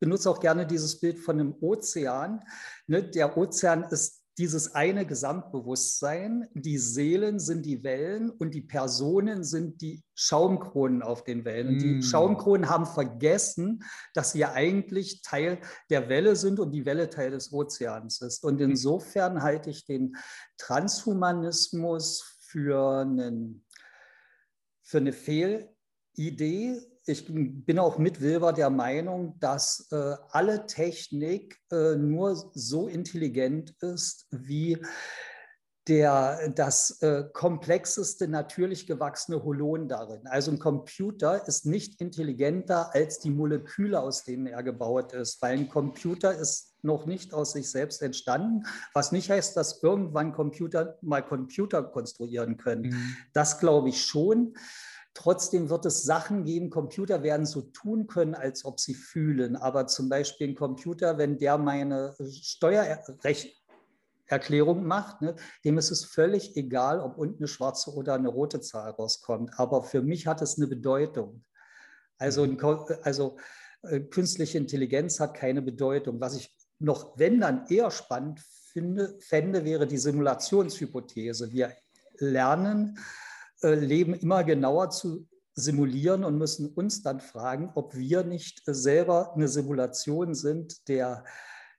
[0.00, 2.42] benutze auch gerne dieses Bild von einem Ozean.
[2.86, 3.02] Ne?
[3.02, 9.80] Der Ozean ist dieses eine Gesamtbewusstsein, die Seelen sind die Wellen und die Personen sind
[9.82, 11.68] die Schaumkronen auf den Wellen.
[11.68, 12.02] Und die mm.
[12.02, 13.82] Schaumkronen haben vergessen,
[14.14, 15.60] dass sie eigentlich Teil
[15.90, 18.44] der Welle sind und die Welle Teil des Ozeans ist.
[18.44, 18.70] Und hm.
[18.70, 20.16] insofern halte ich den
[20.58, 23.64] Transhumanismus für, einen,
[24.82, 26.80] für eine Fehlidee,
[27.10, 33.74] ich bin auch mit Wilber der Meinung, dass äh, alle Technik äh, nur so intelligent
[33.80, 34.78] ist, wie
[35.88, 40.26] der, das äh, komplexeste natürlich gewachsene Holon darin.
[40.26, 45.58] Also ein Computer ist nicht intelligenter als die Moleküle, aus denen er gebaut ist, weil
[45.58, 50.96] ein Computer ist noch nicht aus sich selbst entstanden, was nicht heißt, dass irgendwann Computer
[51.02, 52.90] mal Computer konstruieren können.
[52.90, 53.16] Mhm.
[53.32, 54.54] Das glaube ich schon.
[55.14, 59.56] Trotzdem wird es Sachen geben, Computer werden so tun können, als ob sie fühlen.
[59.56, 65.34] Aber zum Beispiel ein Computer, wenn der meine Steuererklärung macht, ne,
[65.64, 69.50] dem ist es völlig egal, ob unten eine schwarze oder eine rote Zahl rauskommt.
[69.58, 71.44] Aber für mich hat es eine Bedeutung.
[72.18, 72.60] Also, ein,
[73.02, 73.36] also
[73.82, 76.20] äh, künstliche Intelligenz hat keine Bedeutung.
[76.20, 78.40] Was ich noch, wenn dann eher spannend
[78.72, 81.50] finde, fände, wäre die Simulationshypothese.
[81.50, 81.72] Wir
[82.18, 82.98] lernen,
[83.62, 89.48] Leben immer genauer zu simulieren und müssen uns dann fragen, ob wir nicht selber eine
[89.48, 91.24] Simulation sind, der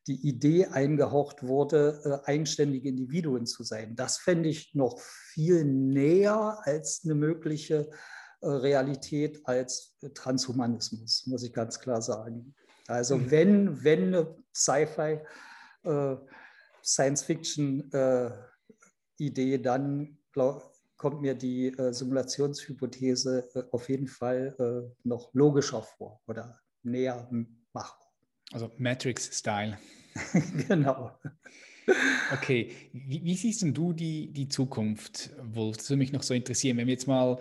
[0.07, 3.95] die Idee eingehaucht wurde, äh, eigenständige Individuen zu sein.
[3.95, 7.87] Das fände ich noch viel näher als eine mögliche
[8.41, 12.55] äh, Realität als Transhumanismus, muss ich ganz klar sagen.
[12.87, 13.31] Also mhm.
[13.31, 15.19] wenn, wenn eine Sci-Fi,
[15.83, 16.15] äh,
[16.83, 20.70] Science-Fiction-Idee, dann glaube
[21.01, 27.27] kommt mir die äh, Simulationshypothese äh, auf jeden Fall äh, noch logischer vor oder näher
[27.73, 28.13] machbar.
[28.51, 29.79] Also Matrix-Style.
[30.67, 31.17] genau.
[32.33, 35.77] Okay, wie, wie, siehst denn du die, die Zukunft, Wolf?
[35.77, 37.39] Das würde mich noch so interessieren, wenn wir jetzt mal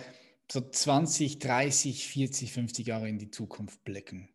[0.51, 4.31] so 20, 30, 40, 50 Jahre in die Zukunft blicken.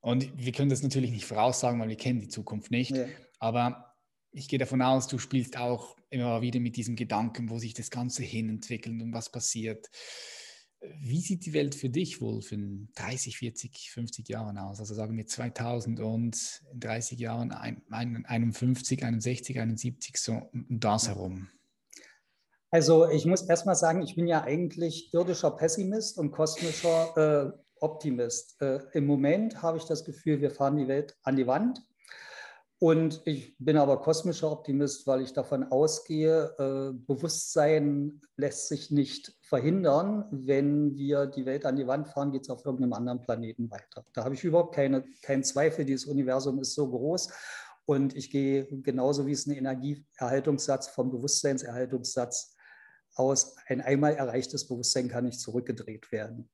[0.00, 2.92] Und wir können das natürlich nicht voraussagen, weil wir kennen die Zukunft nicht.
[2.92, 3.06] Ja.
[3.40, 3.87] Aber
[4.32, 7.90] ich gehe davon aus, du spielst auch immer wieder mit diesem Gedanken, wo sich das
[7.90, 9.88] Ganze hin entwickelt und was passiert.
[11.00, 14.78] Wie sieht die Welt für dich wohl in 30, 40, 50 Jahren aus?
[14.78, 21.48] Also sagen wir 2000 und in 30 Jahren 51, 61, 71, so um das herum.
[22.70, 28.60] Also ich muss erstmal sagen, ich bin ja eigentlich irdischer Pessimist und kosmischer äh, Optimist.
[28.60, 31.80] Äh, Im Moment habe ich das Gefühl, wir fahren die Welt an die Wand.
[32.80, 39.36] Und ich bin aber kosmischer Optimist, weil ich davon ausgehe, äh, Bewusstsein lässt sich nicht
[39.42, 40.26] verhindern.
[40.30, 44.04] Wenn wir die Welt an die Wand fahren, geht es auf irgendeinem anderen Planeten weiter.
[44.12, 45.84] Da habe ich überhaupt keine, keinen Zweifel.
[45.84, 47.30] Dieses Universum ist so groß.
[47.84, 52.54] Und ich gehe genauso wie es ein Energieerhaltungssatz vom Bewusstseinserhaltungssatz
[53.14, 56.48] aus, ein einmal erreichtes Bewusstsein kann nicht zurückgedreht werden.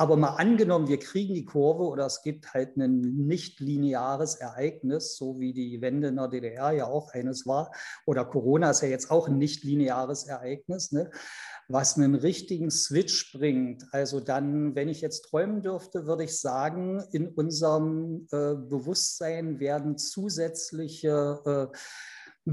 [0.00, 5.16] Aber mal angenommen, wir kriegen die Kurve oder es gibt halt ein nicht lineares Ereignis,
[5.16, 7.72] so wie die Wende in der DDR ja auch eines war,
[8.06, 11.10] oder Corona ist ja jetzt auch ein nicht lineares Ereignis, ne?
[11.66, 13.86] was einen richtigen Switch bringt.
[13.90, 19.98] Also dann, wenn ich jetzt träumen dürfte, würde ich sagen, in unserem äh, Bewusstsein werden
[19.98, 21.76] zusätzliche äh,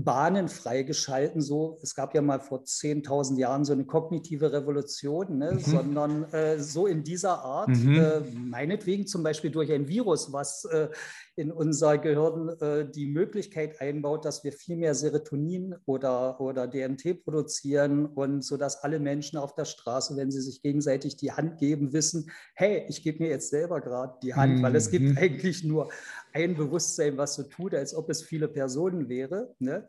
[0.04, 1.42] Bahnen freigeschalten.
[1.42, 5.54] So, es gab ja mal vor 10.000 Jahren so eine kognitive Revolution, ne?
[5.54, 5.60] mhm.
[5.60, 8.00] sondern äh, so in dieser Art, mhm.
[8.00, 10.90] äh, meinetwegen zum Beispiel durch ein Virus, was äh,
[11.36, 17.24] in unser Gehirn äh, die Möglichkeit einbaut, dass wir viel mehr Serotonin oder, oder DMT
[17.24, 21.58] produzieren und so dass alle Menschen auf der Straße, wenn sie sich gegenseitig die Hand
[21.58, 24.64] geben, wissen, hey, ich gebe mir jetzt selber gerade die Hand, mhm.
[24.64, 25.18] weil es gibt mhm.
[25.18, 25.90] eigentlich nur
[26.36, 29.56] ein Bewusstsein, was so tut, als ob es viele Personen wäre.
[29.60, 29.88] Ne?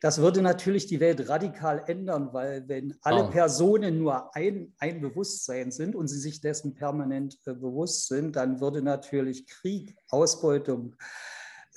[0.00, 3.30] Das würde natürlich die Welt radikal ändern, weil wenn alle oh.
[3.30, 8.60] Personen nur ein, ein Bewusstsein sind und sie sich dessen permanent äh, bewusst sind, dann
[8.60, 10.96] würde natürlich Krieg, Ausbeutung,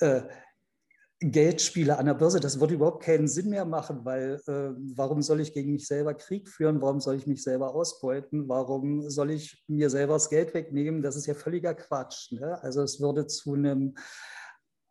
[0.00, 0.22] äh,
[1.20, 5.40] Geldspiele an der Börse, das würde überhaupt keinen Sinn mehr machen, weil äh, warum soll
[5.40, 6.82] ich gegen mich selber Krieg führen?
[6.82, 8.48] Warum soll ich mich selber ausbeuten?
[8.48, 11.02] Warum soll ich mir selber das Geld wegnehmen?
[11.02, 12.32] Das ist ja völliger Quatsch.
[12.32, 12.62] Ne?
[12.62, 13.94] Also es würde zu einem,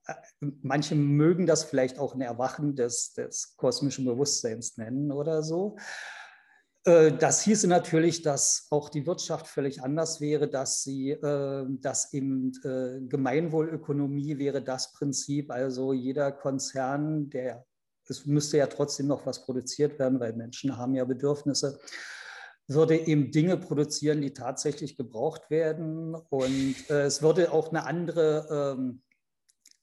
[0.07, 0.15] äh,
[0.63, 5.77] manche mögen das vielleicht auch ein Erwachen des, des kosmischen Bewusstseins nennen oder so.
[6.85, 12.13] Äh, das hieße natürlich, dass auch die Wirtschaft völlig anders wäre, dass sie, äh, dass
[12.13, 15.51] eben äh, Gemeinwohlökonomie wäre das Prinzip.
[15.51, 17.65] Also jeder Konzern, der,
[18.07, 21.79] es müsste ja trotzdem noch was produziert werden, weil Menschen haben ja Bedürfnisse,
[22.67, 26.15] würde eben Dinge produzieren, die tatsächlich gebraucht werden.
[26.15, 29.01] Und es würde auch eine andere ähm,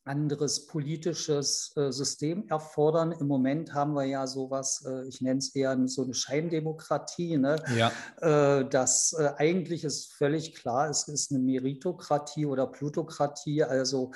[0.04, 3.12] anderes politisches äh, System erfordern.
[3.12, 7.38] Im Moment haben wir ja sowas, äh, ich nenne es eher so eine Scheindemokratie.
[7.38, 7.56] Ne?
[7.76, 7.92] Ja.
[8.20, 13.62] Äh, das äh, eigentlich ist völlig klar, es ist eine Meritokratie oder Plutokratie.
[13.62, 14.12] Also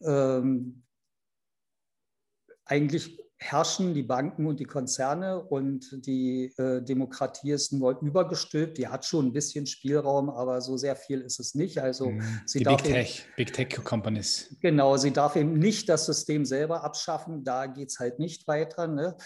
[0.00, 0.82] ähm,
[2.64, 8.78] eigentlich herrschen die Banken und die Konzerne und die äh, Demokratie ist nur übergestülpt.
[8.78, 11.78] Die hat schon ein bisschen Spielraum, aber so sehr viel ist es nicht.
[11.78, 12.40] Also mhm.
[12.46, 14.56] sie die darf Big Tech, eben, Big Tech Companies.
[14.60, 17.44] Genau, sie darf eben nicht das System selber abschaffen.
[17.44, 18.88] Da geht es halt nicht weiter.
[18.88, 19.16] Ne?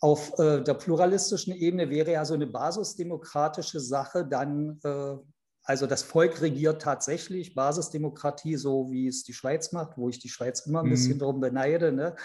[0.00, 5.16] Auf äh, der pluralistischen Ebene wäre ja so eine basisdemokratische Sache dann äh,
[5.64, 10.28] also das Volk regiert tatsächlich, Basisdemokratie, so wie es die Schweiz macht, wo ich die
[10.28, 10.90] Schweiz immer ein mhm.
[10.90, 12.16] bisschen darum beneide, ne?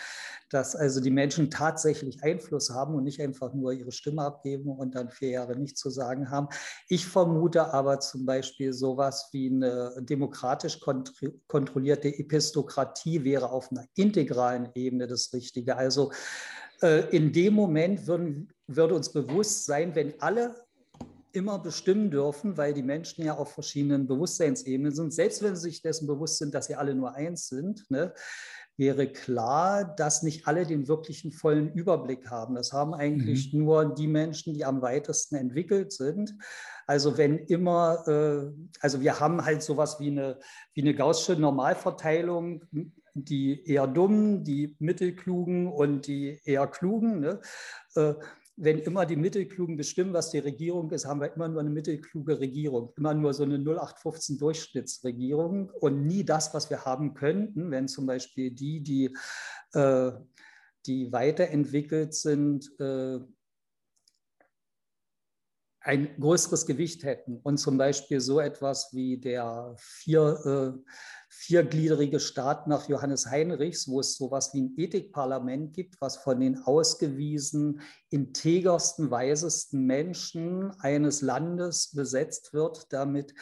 [0.49, 4.95] dass also die Menschen tatsächlich Einfluss haben und nicht einfach nur ihre Stimme abgeben und
[4.95, 6.47] dann vier Jahre nichts zu sagen haben.
[6.87, 10.79] Ich vermute aber zum Beispiel sowas wie eine demokratisch
[11.47, 15.75] kontrollierte Epistokratie wäre auf einer integralen Ebene das Richtige.
[15.75, 16.11] Also
[16.81, 20.64] äh, in dem Moment würden, würde uns bewusst sein, wenn alle
[21.35, 25.13] immer bestimmen dürfen, weil die Menschen ja auf verschiedenen Bewusstseinsebenen sind.
[25.13, 28.13] Selbst wenn sie sich dessen bewusst sind, dass sie alle nur eins sind, ne,
[28.77, 32.55] wäre klar, dass nicht alle den wirklichen vollen Überblick haben.
[32.55, 33.63] Das haben eigentlich mhm.
[33.63, 36.35] nur die Menschen, die am weitesten entwickelt sind.
[36.87, 40.39] Also wenn immer, äh, also wir haben halt sowas wie eine,
[40.73, 42.63] wie eine gaußsche Normalverteilung,
[43.13, 47.21] die eher dummen, die mittelklugen und die eher klugen.
[47.21, 47.39] Ne?
[48.57, 52.39] Wenn immer die Mittelklugen bestimmen, was die Regierung ist, haben wir immer nur eine mittelkluge
[52.39, 57.89] Regierung, immer nur so eine 0815 Durchschnittsregierung und nie das, was wir haben könnten, wenn
[57.89, 59.15] zum Beispiel die, die,
[59.73, 60.11] äh,
[60.85, 63.19] die weiterentwickelt sind, äh,
[65.85, 70.91] ein größeres Gewicht hätten und zum Beispiel so etwas wie der vier, äh,
[71.45, 76.39] viergliedrige Staat nach Johannes Heinrichs, wo es so etwas wie ein Ethikparlament gibt, was von
[76.39, 83.35] den ausgewiesen integersten, weisesten Menschen eines Landes besetzt wird, damit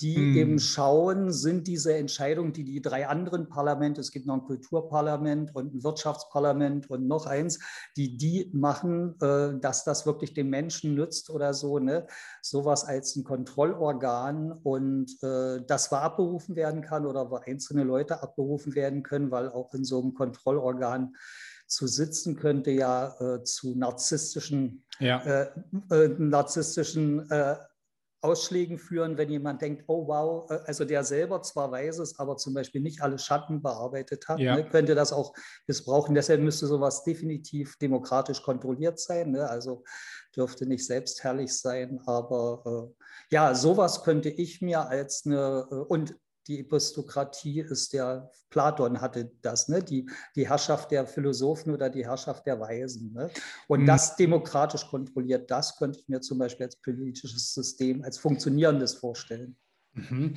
[0.00, 0.36] die hm.
[0.36, 5.54] eben schauen, sind diese Entscheidungen, die die drei anderen Parlamente, es gibt noch ein Kulturparlament
[5.54, 7.58] und ein Wirtschaftsparlament und noch eins,
[7.96, 12.06] die die machen, äh, dass das wirklich den Menschen nützt oder so, ne?
[12.42, 18.22] sowas als ein Kontrollorgan und äh, das war abberufen werden kann oder wo einzelne Leute
[18.22, 21.14] abberufen werden können, weil auch in so einem Kontrollorgan
[21.70, 25.22] zu sitzen könnte ja äh, zu narzisstischen, ja.
[25.22, 25.50] Äh,
[25.90, 27.56] äh, narzisstischen äh,
[28.22, 32.36] Ausschlägen führen, wenn jemand denkt, oh wow, äh, also der selber zwar weiß es, aber
[32.36, 34.56] zum Beispiel nicht alle Schatten bearbeitet hat, ja.
[34.56, 35.32] ne, könnte das auch
[35.66, 36.14] missbrauchen.
[36.14, 39.32] Deshalb müsste sowas definitiv demokratisch kontrolliert sein.
[39.32, 39.48] Ne?
[39.48, 39.84] Also
[40.36, 42.00] dürfte nicht selbstherrlich sein.
[42.06, 46.14] Aber äh, ja, sowas könnte ich mir als eine, äh, und
[46.50, 49.82] die Epistokratie ist der, Platon hatte das, ne?
[49.82, 53.12] die, die Herrschaft der Philosophen oder die Herrschaft der Weisen.
[53.12, 53.30] Ne?
[53.68, 53.86] Und mhm.
[53.86, 59.56] das demokratisch kontrolliert, das könnte ich mir zum Beispiel als politisches System, als funktionierendes vorstellen.
[59.92, 60.34] Mhm.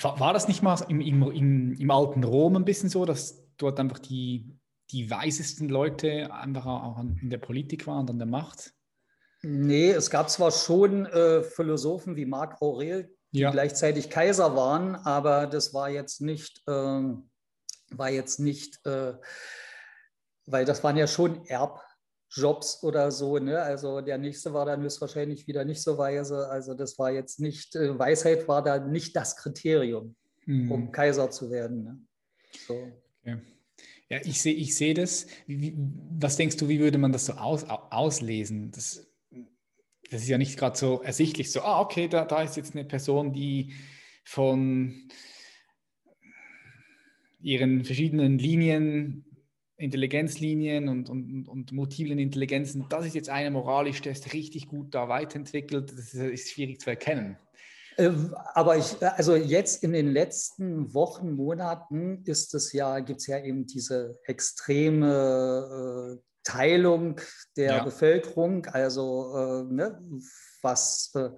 [0.00, 3.98] War, das nicht mal im, im, im, alten Rom ein bisschen so, dass dort einfach
[3.98, 4.56] die,
[4.92, 8.74] die weisesten Leute einfach auch in der Politik waren und an der Macht?
[9.42, 13.50] Nee, es gab zwar schon äh, Philosophen wie Marc Aurel, die ja.
[13.50, 17.02] gleichzeitig Kaiser waren, aber das war jetzt nicht, äh,
[17.90, 19.14] war jetzt nicht, äh,
[20.46, 23.38] weil das waren ja schon Erbjobs oder so.
[23.38, 23.60] Ne?
[23.60, 26.48] Also der nächste war dann höchstwahrscheinlich wieder nicht so weise.
[26.48, 30.16] Also das war jetzt nicht, äh, Weisheit war da nicht das Kriterium,
[30.46, 30.72] mhm.
[30.72, 31.84] um Kaiser zu werden.
[31.84, 31.98] Ne?
[32.66, 32.92] So.
[33.20, 33.38] Okay.
[34.10, 35.26] Ja, ich sehe ich seh das.
[35.46, 35.76] Wie,
[36.18, 38.70] was denkst du, wie würde man das so aus, auslesen?
[38.70, 39.06] Das,
[40.10, 42.84] das ist ja nicht gerade so ersichtlich, so, ah, okay, da, da ist jetzt eine
[42.84, 43.72] Person, die
[44.24, 45.08] von
[47.40, 49.24] ihren verschiedenen Linien,
[49.76, 54.94] Intelligenzlinien und, und, und multiplen Intelligenzen, das ist jetzt eine moralisch, der ist richtig gut
[54.94, 57.36] da weiterentwickelt, das ist, ist schwierig zu erkennen.
[57.96, 58.10] Äh,
[58.54, 63.38] aber ich, also jetzt in den letzten Wochen, Monaten ist es ja, gibt es ja
[63.42, 67.20] eben diese extreme äh, Teilung
[67.56, 67.84] der ja.
[67.84, 70.00] Bevölkerung, also äh, ne,
[70.62, 71.30] was, äh,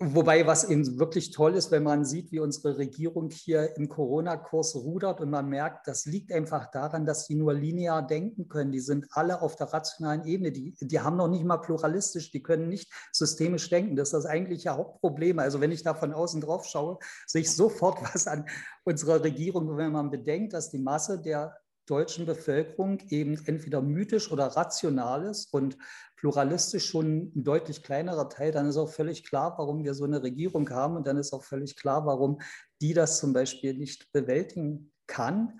[0.00, 4.74] wobei was eben wirklich toll ist, wenn man sieht, wie unsere Regierung hier im Corona-Kurs
[4.74, 8.72] rudert und man merkt, das liegt einfach daran, dass sie nur linear denken können.
[8.72, 12.42] Die sind alle auf der rationalen Ebene, die, die haben noch nicht mal pluralistisch, die
[12.42, 13.94] können nicht systemisch denken.
[13.94, 15.38] Das ist das eigentliche Hauptproblem.
[15.38, 18.46] Also wenn ich da von außen drauf schaue, sehe ich sofort was an
[18.82, 21.56] unserer Regierung, wenn man bedenkt, dass die Masse der
[21.86, 25.78] deutschen Bevölkerung eben entweder mythisch oder rational ist und
[26.16, 30.22] pluralistisch schon ein deutlich kleinerer Teil, dann ist auch völlig klar, warum wir so eine
[30.22, 32.40] Regierung haben und dann ist auch völlig klar, warum
[32.80, 35.58] die das zum Beispiel nicht bewältigen kann.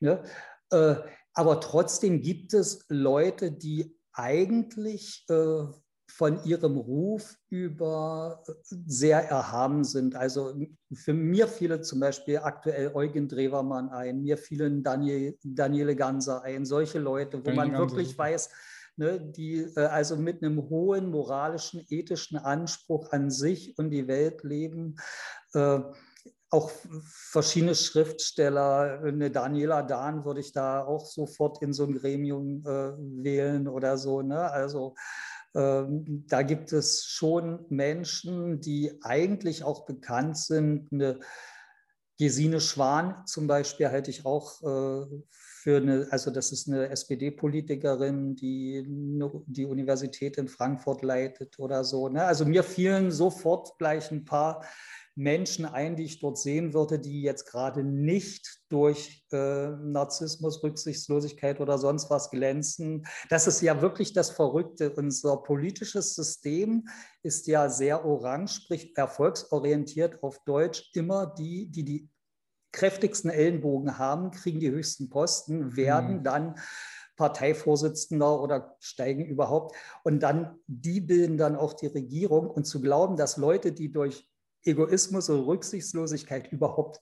[0.00, 0.22] Ne?
[0.70, 0.96] Äh,
[1.34, 5.64] aber trotzdem gibt es Leute, die eigentlich äh,
[6.20, 10.14] von ihrem Ruf über äh, sehr erhaben sind.
[10.14, 10.52] Also
[10.92, 16.66] für mir fiele zum Beispiel aktuell Eugen Drewermann ein, mir fielen Daniel, Daniele Ganser ein,
[16.66, 18.22] solche Leute, wo Daniel man wirklich Ganser.
[18.22, 18.50] weiß,
[18.96, 24.42] ne, die äh, also mit einem hohen moralischen, ethischen Anspruch an sich und die Welt
[24.44, 24.96] leben.
[25.54, 25.80] Äh,
[26.50, 26.70] auch
[27.30, 32.92] verschiedene Schriftsteller, eine Daniela Dahn würde ich da auch sofort in so ein Gremium äh,
[33.24, 34.20] wählen oder so.
[34.20, 34.50] Ne?
[34.50, 34.94] Also
[35.54, 40.92] ähm, da gibt es schon Menschen, die eigentlich auch bekannt sind.
[40.92, 41.20] Eine
[42.18, 45.06] Gesine Schwan zum Beispiel halte ich auch äh,
[45.62, 48.84] für eine, also das ist eine SPD-Politikerin, die
[49.46, 52.08] die Universität in Frankfurt leitet oder so.
[52.08, 52.24] Ne?
[52.24, 54.64] Also mir fielen sofort gleich ein paar
[55.20, 61.60] Menschen ein, die ich dort sehen würde, die jetzt gerade nicht durch äh, Narzissmus, Rücksichtslosigkeit
[61.60, 63.06] oder sonst was glänzen.
[63.28, 64.90] Das ist ja wirklich das Verrückte.
[64.90, 66.88] Unser politisches System
[67.22, 70.90] ist ja sehr orange, sprich erfolgsorientiert auf Deutsch.
[70.94, 72.08] Immer die, die die
[72.72, 76.24] kräftigsten Ellenbogen haben, kriegen die höchsten Posten, werden mhm.
[76.24, 76.54] dann
[77.16, 79.76] Parteivorsitzender oder steigen überhaupt.
[80.02, 82.48] Und dann, die bilden dann auch die Regierung.
[82.48, 84.29] Und zu glauben, dass Leute, die durch
[84.64, 87.00] Egoismus und Rücksichtslosigkeit überhaupt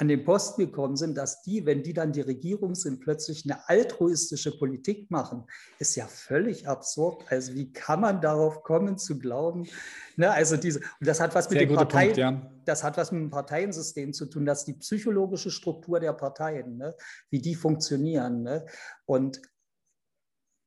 [0.00, 3.68] an den Posten gekommen sind, dass die, wenn die dann die Regierung sind, plötzlich eine
[3.68, 5.44] altruistische Politik machen,
[5.78, 7.24] ist ja völlig absurd.
[7.28, 9.68] Also wie kann man darauf kommen zu glauben?
[10.16, 12.50] Ne, also diese, und das hat was mit dem Parteien, ja.
[12.64, 16.94] das hat was mit dem Parteiensystem zu tun, dass die psychologische Struktur der Parteien, ne,
[17.28, 18.42] wie die funktionieren.
[18.42, 18.64] Ne?
[19.04, 19.42] Und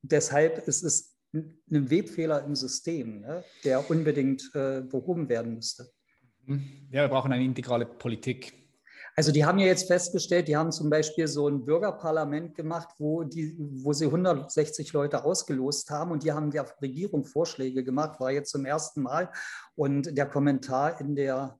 [0.04, 5.92] deshalb ist es einen Webfehler im System, ne, der unbedingt äh, behoben werden müsste.
[6.48, 8.54] Ja, wir brauchen eine integrale Politik.
[9.16, 13.24] Also die haben ja jetzt festgestellt, die haben zum Beispiel so ein Bürgerparlament gemacht, wo,
[13.24, 18.32] die, wo sie 160 Leute ausgelost haben und die haben der Regierung Vorschläge gemacht, war
[18.32, 19.32] jetzt zum ersten Mal.
[19.76, 21.60] Und der Kommentar in der,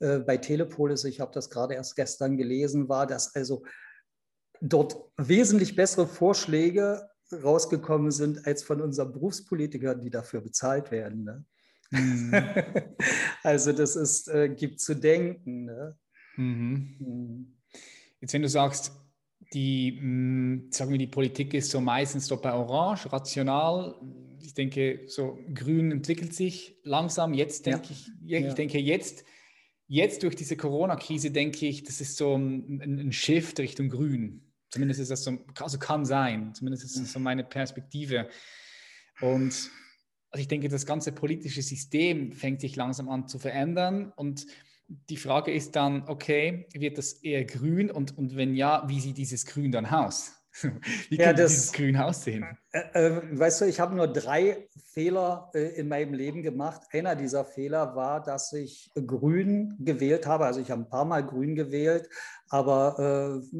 [0.00, 3.64] äh, bei Telepolis, ich habe das gerade erst gestern gelesen, war, dass also
[4.62, 11.24] dort wesentlich bessere Vorschläge rausgekommen sind als von unseren Berufspolitikern, die dafür bezahlt werden.
[11.24, 11.44] Ne?
[11.90, 12.32] Mhm.
[13.42, 15.64] also das ist, äh, gibt zu denken.
[15.64, 15.96] Ne?
[16.36, 16.96] Mhm.
[16.98, 17.56] Mhm.
[18.20, 18.92] Jetzt, wenn du sagst,
[19.52, 23.94] die, mh, mm, sagen wir, die Politik ist so meistens so bei Orange, rational.
[24.40, 27.34] Ich denke, so Grün entwickelt sich langsam.
[27.34, 27.90] Jetzt denke ja.
[27.90, 29.24] ich, ja, ich denke jetzt,
[29.86, 34.44] jetzt durch diese Corona-Krise denke ich, das ist so ein, ein Shift Richtung Grün.
[34.70, 38.28] Zumindest ist das so, also kann sein, zumindest ist das so meine Perspektive.
[39.20, 39.70] Und
[40.30, 44.46] also ich denke, das ganze politische System fängt sich langsam an zu verändern und
[44.88, 49.18] die Frage ist dann, okay, wird das eher grün und, und wenn ja, wie sieht
[49.18, 50.32] dieses Grün dann aus?
[51.08, 52.44] Wie ja, könnte das, dieses Grün aussehen?
[52.72, 56.82] Äh, äh, weißt du, ich habe nur drei Fehler äh, in meinem Leben gemacht.
[56.90, 60.46] Einer dieser Fehler war, dass ich Grün gewählt habe.
[60.46, 62.08] Also ich habe ein paar Mal Grün gewählt,
[62.48, 63.58] aber äh,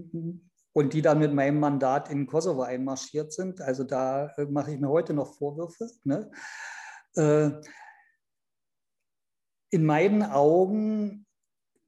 [0.79, 3.61] und die dann mit meinem Mandat in Kosovo einmarschiert sind.
[3.61, 5.91] Also da äh, mache ich mir heute noch Vorwürfe.
[6.05, 6.31] Ne?
[7.17, 7.51] Äh,
[9.71, 11.27] in meinen Augen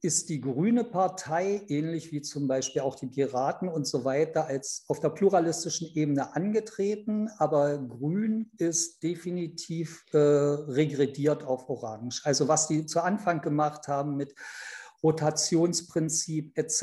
[0.02, 4.84] ist die Grüne Partei, ähnlich wie zum Beispiel auch die Piraten und so weiter, als
[4.88, 12.22] auf der pluralistischen Ebene angetreten, aber Grün ist definitiv äh, regrediert auf Orange.
[12.24, 14.34] Also was die zu Anfang gemacht haben mit
[15.02, 16.82] Rotationsprinzip etc.,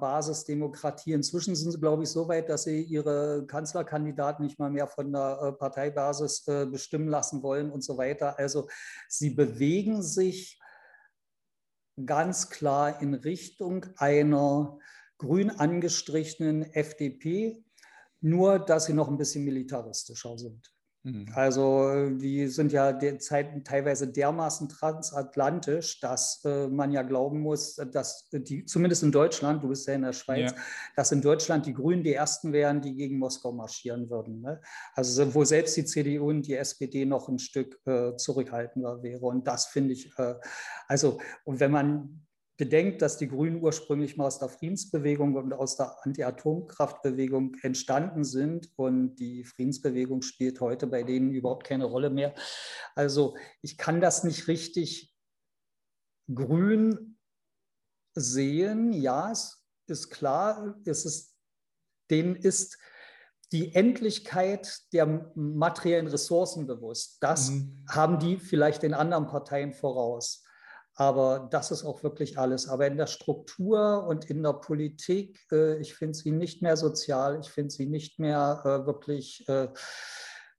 [0.00, 1.12] Basisdemokratie.
[1.12, 5.12] Inzwischen sind sie, glaube ich, so weit, dass sie ihre Kanzlerkandidaten nicht mal mehr von
[5.12, 8.38] der äh, Parteibasis äh, bestimmen lassen wollen und so weiter.
[8.38, 8.68] Also
[9.08, 10.60] sie bewegen sich
[12.06, 14.78] ganz klar in Richtung einer
[15.18, 17.64] grün angestrichenen FDP,
[18.20, 20.72] nur dass sie noch ein bisschen militaristischer sind.
[21.02, 21.26] Mhm.
[21.34, 28.28] Also die sind ja derzeit teilweise dermaßen transatlantisch, dass äh, man ja glauben muss, dass
[28.30, 30.58] die, zumindest in Deutschland, du bist ja in der Schweiz, ja.
[30.96, 34.42] dass in Deutschland die Grünen die Ersten wären, die gegen Moskau marschieren würden.
[34.42, 34.60] Ne?
[34.94, 39.24] Also wo selbst die CDU und die SPD noch ein Stück äh, zurückhaltender wäre.
[39.24, 40.34] Und das finde ich, äh,
[40.86, 42.26] also und wenn man
[42.60, 48.70] bedenkt, dass die Grünen ursprünglich mal aus der Friedensbewegung und aus der Anti-Atomkraftbewegung entstanden sind
[48.76, 52.34] und die Friedensbewegung spielt heute bei denen überhaupt keine Rolle mehr.
[52.94, 55.16] Also ich kann das nicht richtig
[56.34, 57.16] grün
[58.14, 58.92] sehen.
[58.92, 61.34] Ja, es ist klar, es ist,
[62.10, 62.76] denen ist
[63.52, 67.22] die Endlichkeit der materiellen Ressourcen bewusst.
[67.22, 67.86] Das mhm.
[67.88, 70.44] haben die vielleicht den anderen Parteien voraus.
[71.00, 72.68] Aber das ist auch wirklich alles.
[72.68, 77.40] Aber in der Struktur und in der Politik, äh, ich finde sie nicht mehr sozial,
[77.40, 79.68] ich finde sie nicht mehr äh, wirklich äh,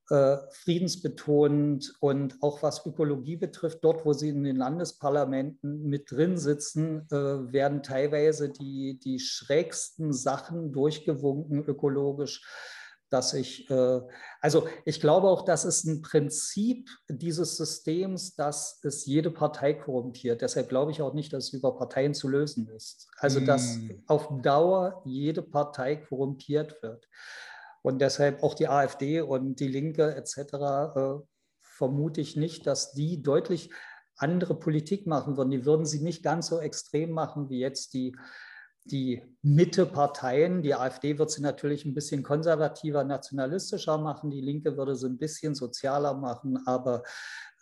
[0.10, 1.94] äh, friedensbetonend.
[2.00, 7.54] Und auch was Ökologie betrifft, dort, wo sie in den Landesparlamenten mit drin sitzen, äh,
[7.54, 12.42] werden teilweise die, die schrägsten Sachen durchgewunken ökologisch
[13.12, 14.02] dass ich, äh,
[14.40, 20.42] also ich glaube auch, das ist ein Prinzip dieses Systems, dass es jede Partei korrumpiert.
[20.42, 23.10] Deshalb glaube ich auch nicht, dass es über Parteien zu lösen ist.
[23.18, 23.90] Also dass mm.
[24.08, 27.08] auf Dauer jede Partei korrumpiert wird.
[27.82, 30.38] Und deshalb auch die AfD und die Linke etc.
[30.96, 31.14] Äh,
[31.62, 33.72] vermute ich nicht, dass die deutlich
[34.16, 35.52] andere Politik machen würden.
[35.52, 38.16] Die würden sie nicht ganz so extrem machen wie jetzt die
[38.86, 44.96] die Mitte-Parteien, die AfD wird sie natürlich ein bisschen konservativer, nationalistischer machen, die Linke würde
[44.96, 47.04] sie ein bisschen sozialer machen, aber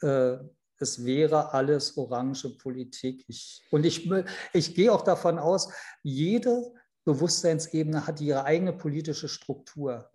[0.01, 0.37] äh,
[0.79, 3.25] es wäre alles orange Politik.
[3.27, 4.09] Ich, und ich,
[4.53, 5.71] ich gehe auch davon aus,
[6.03, 10.09] jede Bewusstseinsebene hat ihre eigene politische Struktur.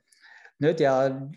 [0.59, 1.31] Ne, der,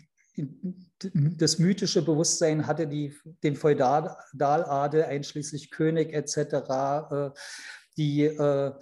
[1.00, 6.36] das mythische Bewusstsein hatte die, den Feudaladel, einschließlich König etc.,
[7.10, 7.30] äh,
[7.96, 8.72] die äh,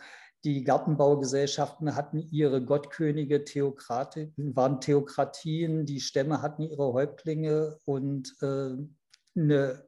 [0.47, 8.77] die Gartenbaugesellschaften hatten ihre Gottkönige, Theokrate, waren Theokratien, die Stämme hatten ihre Häuptlinge und äh,
[9.35, 9.87] eine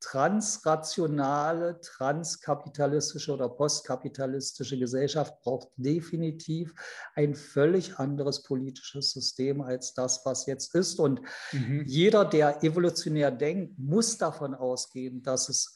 [0.00, 6.74] transrationale, transkapitalistische oder postkapitalistische Gesellschaft braucht definitiv
[7.14, 11.00] ein völlig anderes politisches System als das, was jetzt ist.
[11.00, 11.22] Und
[11.52, 11.84] mhm.
[11.86, 15.74] jeder, der evolutionär denkt, muss davon ausgehen, dass es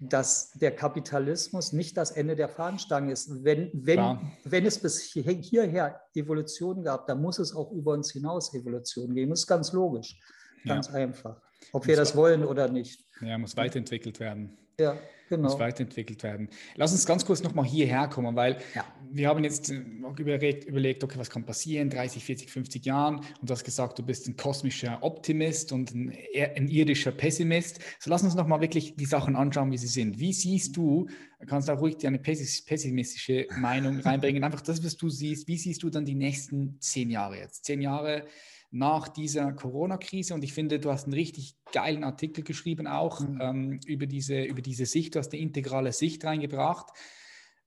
[0.00, 3.44] dass der Kapitalismus nicht das Ende der Fahnenstange ist.
[3.44, 8.54] Wenn, wenn, wenn es bis hierher Evolution gab, dann muss es auch über uns hinaus
[8.54, 9.30] Evolution geben.
[9.30, 10.20] Das ist ganz logisch,
[10.64, 10.94] ganz ja.
[10.94, 11.40] einfach.
[11.72, 13.04] Ob muss wir das wollen oder nicht.
[13.20, 14.56] Ja, muss weiterentwickelt werden.
[14.80, 14.96] Ja,
[15.28, 15.48] genau.
[15.48, 16.48] Muss weiterentwickelt werden.
[16.76, 18.84] Lass uns ganz kurz nochmal hierher kommen, weil ja.
[19.10, 19.82] wir haben jetzt äh,
[20.18, 24.04] überlegt, überlegt, okay, was kann passieren, 30, 40, 50 Jahren und du hast gesagt, du
[24.04, 27.80] bist ein kosmischer Optimist und ein, ein irdischer Pessimist.
[27.98, 30.20] So lass uns nochmal wirklich die Sachen anschauen, wie sie sind.
[30.20, 31.08] Wie siehst du,
[31.46, 35.90] kannst auch ruhig eine pessimistische Meinung reinbringen, einfach das, was du siehst, wie siehst du
[35.90, 37.64] dann die nächsten zehn Jahre jetzt?
[37.64, 38.26] Zehn Jahre
[38.70, 40.34] nach dieser Corona-Krise.
[40.34, 43.40] Und ich finde, du hast einen richtig geilen Artikel geschrieben auch mhm.
[43.40, 45.14] ähm, über, diese, über diese Sicht.
[45.14, 46.88] Du hast eine integrale Sicht reingebracht,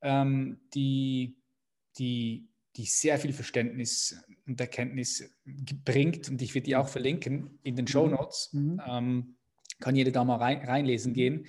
[0.02, 1.38] ähm, die,
[1.98, 5.34] die, die sehr viel Verständnis und Erkenntnis
[5.84, 6.30] bringt.
[6.30, 8.50] Und ich werde die auch verlinken in den Show Notes.
[8.54, 8.82] Mhm.
[8.88, 9.36] Ähm,
[9.80, 11.48] kann jeder da mal rein, reinlesen gehen.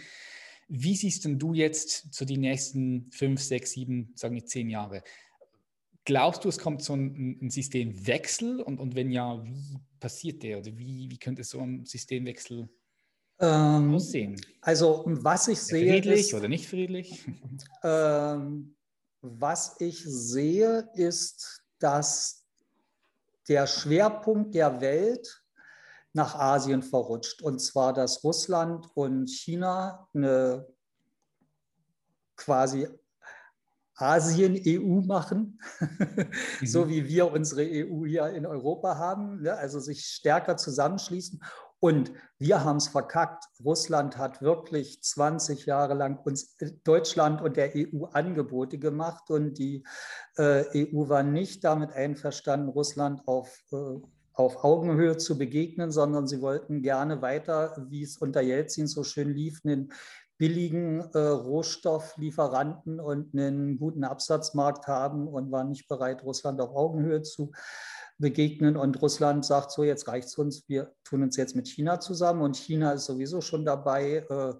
[0.69, 5.03] Wie siehst denn du jetzt so die nächsten fünf, sechs, sieben, sagen wir zehn Jahre?
[6.05, 8.61] Glaubst du, es kommt so ein, ein Systemwechsel?
[8.61, 10.59] Und, und wenn ja, wie passiert der?
[10.59, 12.69] Oder wie, wie könnte so ein Systemwechsel
[13.39, 14.41] ähm, aussehen?
[14.61, 15.93] Also was ich sehe.
[15.93, 17.25] Friedlich ist, oder nicht friedlich?
[17.85, 18.77] Ähm,
[19.21, 22.45] was ich sehe, ist, dass
[23.49, 25.45] der Schwerpunkt der Welt
[26.13, 27.43] nach Asien verrutscht.
[27.43, 30.67] Und zwar, dass Russland und China eine
[32.37, 32.89] quasi
[34.03, 36.67] Asien-EU machen, mhm.
[36.67, 39.55] so wie wir unsere EU hier in Europa haben, ne?
[39.57, 41.41] also sich stärker zusammenschließen.
[41.79, 43.45] Und wir haben es verkackt.
[43.65, 49.59] Russland hat wirklich 20 Jahre lang uns äh, Deutschland und der EU Angebote gemacht und
[49.59, 49.85] die
[50.37, 53.99] äh, EU war nicht damit einverstanden, Russland auf äh,
[54.35, 59.31] auf Augenhöhe zu begegnen, sondern sie wollten gerne weiter, wie es unter Jelzin so schön
[59.31, 59.93] lief, einen
[60.43, 67.23] billigen äh, Rohstofflieferanten und einen guten Absatzmarkt haben und waren nicht bereit, Russland auf Augenhöhe
[67.23, 67.53] zu
[68.19, 68.77] begegnen.
[68.77, 72.43] Und Russland sagt so, jetzt reicht es uns, wir tun uns jetzt mit China zusammen.
[72.43, 74.55] Und China ist sowieso schon dabei, äh,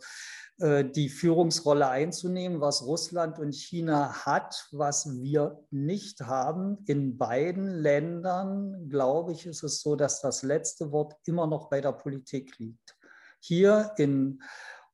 [0.65, 6.79] äh, die Führungsrolle einzunehmen, was Russland und China hat, was wir nicht haben.
[6.87, 11.81] In beiden Ländern, glaube ich, ist es so, dass das letzte Wort immer noch bei
[11.81, 12.97] der Politik liegt.
[13.41, 14.41] Hier in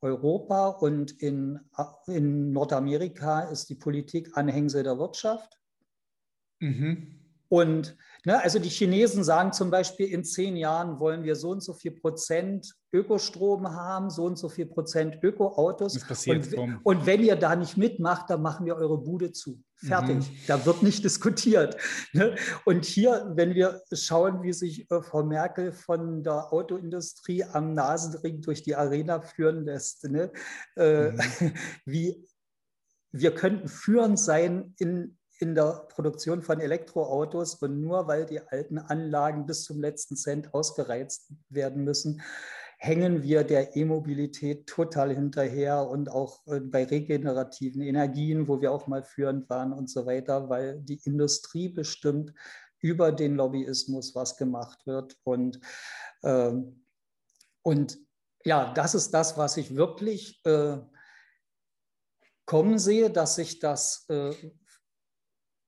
[0.00, 1.58] Europa und in,
[2.06, 5.58] in Nordamerika ist die Politik Anhängsel der Wirtschaft.
[6.60, 7.18] Mhm.
[7.48, 7.96] Und
[8.26, 11.72] ne, also die Chinesen sagen zum Beispiel, in zehn Jahren wollen wir so und so
[11.72, 15.94] viel Prozent Ökostrom haben, so und so viel Prozent Ökoautos.
[16.58, 19.62] Und, und wenn ihr da nicht mitmacht, dann machen wir eure Bude zu.
[19.78, 20.16] Fertig.
[20.16, 20.36] Mhm.
[20.48, 21.76] Da wird nicht diskutiert.
[22.12, 22.34] Ne?
[22.64, 28.40] Und hier, wenn wir schauen, wie sich äh, Frau Merkel von der Autoindustrie am Nasenring
[28.42, 30.32] durch die Arena führen lässt, ne?
[30.76, 31.20] Äh, mhm.
[31.84, 32.26] wie
[33.12, 38.78] wir könnten führend sein in in der Produktion von Elektroautos und nur weil die alten
[38.78, 42.22] Anlagen bis zum letzten Cent ausgereizt werden müssen,
[42.80, 48.86] hängen wir der E-Mobilität total hinterher und auch äh, bei regenerativen Energien, wo wir auch
[48.86, 52.32] mal führend waren und so weiter, weil die Industrie bestimmt
[52.80, 55.16] über den Lobbyismus, was gemacht wird.
[55.24, 55.58] Und,
[56.22, 56.52] äh,
[57.62, 57.98] und
[58.44, 60.78] ja, das ist das, was ich wirklich äh,
[62.46, 64.32] kommen sehe, dass sich das äh,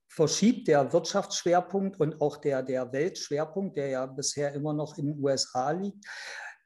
[0.08, 5.24] verschiebt der Wirtschaftsschwerpunkt und auch der, der Weltschwerpunkt, der ja bisher immer noch in den
[5.24, 6.04] USA liegt.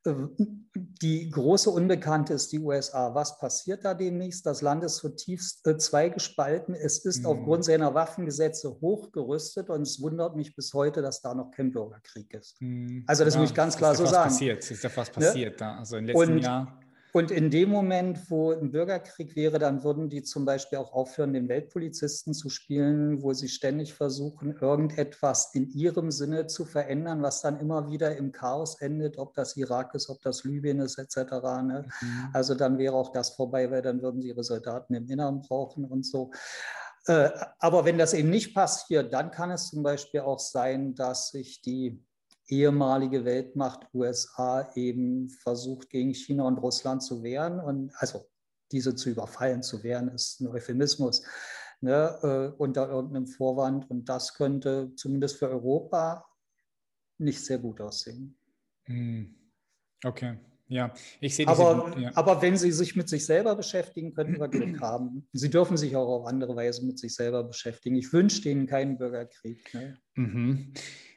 [0.07, 3.15] Die große Unbekannte ist die USA.
[3.15, 4.45] Was passiert da demnächst?
[4.45, 6.75] Das Land ist zutiefst äh, zweigespalten.
[6.75, 7.27] Es ist mhm.
[7.27, 12.35] aufgrund seiner Waffengesetze hochgerüstet und es wundert mich bis heute, dass da noch kein Bürgerkrieg
[12.35, 12.61] ist.
[12.61, 13.05] Mhm.
[13.07, 14.31] Also das ja, muss ich ganz klar so sagen.
[14.31, 14.59] Passiert.
[14.59, 15.27] Das ist ja fast ne?
[15.27, 15.61] passiert.
[15.61, 15.79] Ne?
[15.79, 16.84] Also im letzten und, Jahr
[17.15, 21.33] und in dem Moment, wo ein Bürgerkrieg wäre, dann würden die zum Beispiel auch aufhören,
[21.33, 27.41] den Weltpolizisten zu spielen, wo sie ständig versuchen, irgendetwas in ihrem Sinne zu verändern, was
[27.41, 31.17] dann immer wieder im Chaos endet, ob das Irak ist, ob das Libyen ist, etc.
[31.63, 31.87] Ne?
[32.01, 32.31] Mhm.
[32.33, 35.85] Also dann wäre auch das vorbei, weil dann würden sie ihre Soldaten im Inneren brauchen
[35.85, 36.33] und so.
[37.07, 37.31] Äh,
[37.61, 41.63] aber wenn das eben nicht passiert, dann kann es zum Beispiel auch sein, dass sich
[41.63, 42.05] die
[42.49, 47.61] ehemalige Weltmacht USA eben versucht, gegen China und Russland zu wehren.
[47.61, 48.27] Und also
[48.73, 51.25] diese zu überfallen, zu wehren, ist ein Euphemismus
[51.81, 53.91] ne, äh, unter irgendeinem Vorwand.
[53.91, 56.27] Und das könnte zumindest für Europa
[57.19, 58.37] nicht sehr gut aussehen.
[58.85, 59.35] Hm.
[60.05, 60.39] Okay.
[60.67, 62.11] Ja, ich sehe diese, aber, ja.
[62.15, 65.29] aber wenn Sie sich mit sich selber beschäftigen, könnten wir Glück haben.
[65.33, 67.97] Sie dürfen sich auch auf andere Weise mit sich selber beschäftigen.
[67.97, 69.73] Ich wünsche Ihnen keinen Bürgerkrieg.
[69.75, 69.99] Ne?
[70.15, 70.73] Mhm.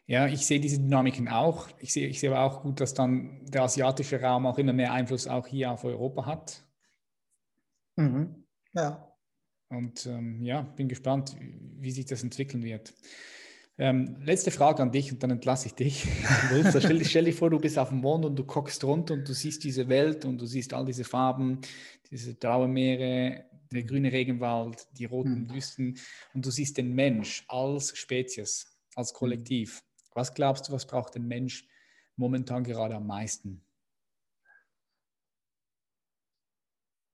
[0.10, 1.68] Ja, ich sehe diese Dynamiken auch.
[1.80, 4.94] Ich sehe, ich sehe aber auch gut, dass dann der asiatische Raum auch immer mehr
[4.94, 6.66] Einfluss auch hier auf Europa hat.
[7.98, 8.46] Mhm.
[8.74, 9.14] Ja.
[9.70, 12.94] Und ähm, ja, bin gespannt, wie sich das entwickeln wird.
[13.78, 16.08] Ähm, letzte Frage an dich und dann entlasse ich dich.
[16.70, 19.34] stell, stell dir vor, du bist auf dem Mond und du guckst runter und du
[19.34, 21.60] siehst diese Welt und du siehst all diese Farben,
[22.10, 23.44] diese blaue Meere,
[23.74, 25.54] der grüne Regenwald, die roten mhm.
[25.54, 26.00] Wüsten
[26.34, 28.66] und du siehst den Mensch als Spezies,
[28.96, 29.84] als Kollektiv.
[30.18, 31.70] Was glaubst du, was braucht der Mensch
[32.16, 33.64] momentan gerade am meisten?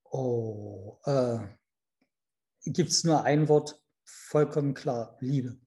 [0.05, 1.39] Oh, äh,
[2.63, 5.59] gibt es nur ein Wort, vollkommen klar, Liebe.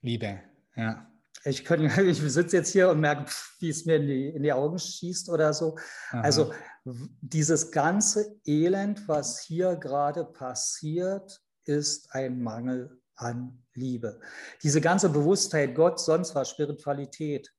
[0.00, 0.40] Liebe,
[0.76, 1.12] ja.
[1.44, 4.52] Ich, kann, ich sitze jetzt hier und merke, wie es mir in die, in die
[4.54, 5.76] Augen schießt oder so.
[6.08, 6.22] Aha.
[6.22, 6.54] Also
[6.84, 14.20] dieses ganze Elend, was hier gerade passiert, ist ein Mangel an Liebe.
[14.62, 17.52] Diese ganze Bewusstheit, Gott, sonst was, Spiritualität,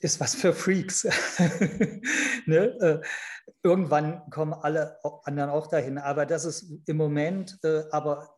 [0.00, 1.04] ist was für Freaks.
[2.46, 2.66] ne?
[2.80, 3.00] äh,
[3.62, 5.98] irgendwann kommen alle anderen auch dahin.
[5.98, 8.34] Aber das ist im Moment, äh, aber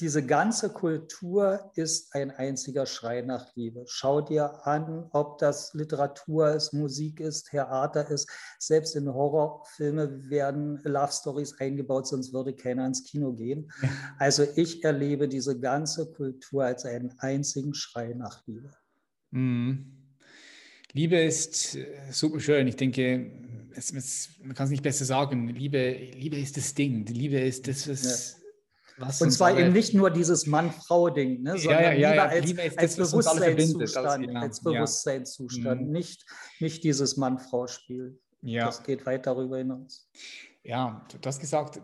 [0.00, 3.84] diese ganze Kultur ist ein einziger Schrei nach Liebe.
[3.86, 8.30] Schau dir an, ob das Literatur ist, Musik ist, Theater ist.
[8.58, 13.70] Selbst in Horrorfilme werden Love Stories eingebaut, sonst würde keiner ins Kino gehen.
[14.18, 18.70] Also ich erlebe diese ganze Kultur als einen einzigen Schrei nach Liebe.
[19.30, 19.96] Mhm.
[20.92, 22.66] Liebe ist äh, super schön.
[22.66, 23.30] Ich denke,
[23.74, 25.48] es, es, man kann es nicht besser sagen.
[25.48, 27.04] Liebe, Liebe ist das Ding.
[27.04, 28.39] Die Liebe ist das, was,
[29.00, 32.62] was und zwar eben nicht nur dieses Mann-Frau-Ding, ne, sondern ja, ja, ja, als, Liebe
[32.76, 34.40] als Bewusstseinszustand, genau.
[34.40, 36.24] als Bewusstseinszustand, nicht,
[36.60, 38.18] nicht dieses Mann-Frau-Spiel.
[38.42, 40.08] Das geht weit darüber hinaus.
[40.62, 41.80] Ja, du hast gesagt,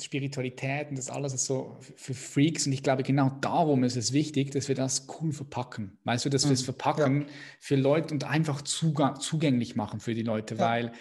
[0.00, 4.12] Spiritualität und das alles ist so für Freaks und ich glaube, genau darum ist es
[4.12, 5.98] wichtig, dass wir das cool verpacken.
[6.04, 6.64] Weißt du, dass wir es mhm.
[6.64, 7.26] verpacken
[7.60, 10.92] für Leute und einfach Zugang, zugänglich machen für die Leute, weil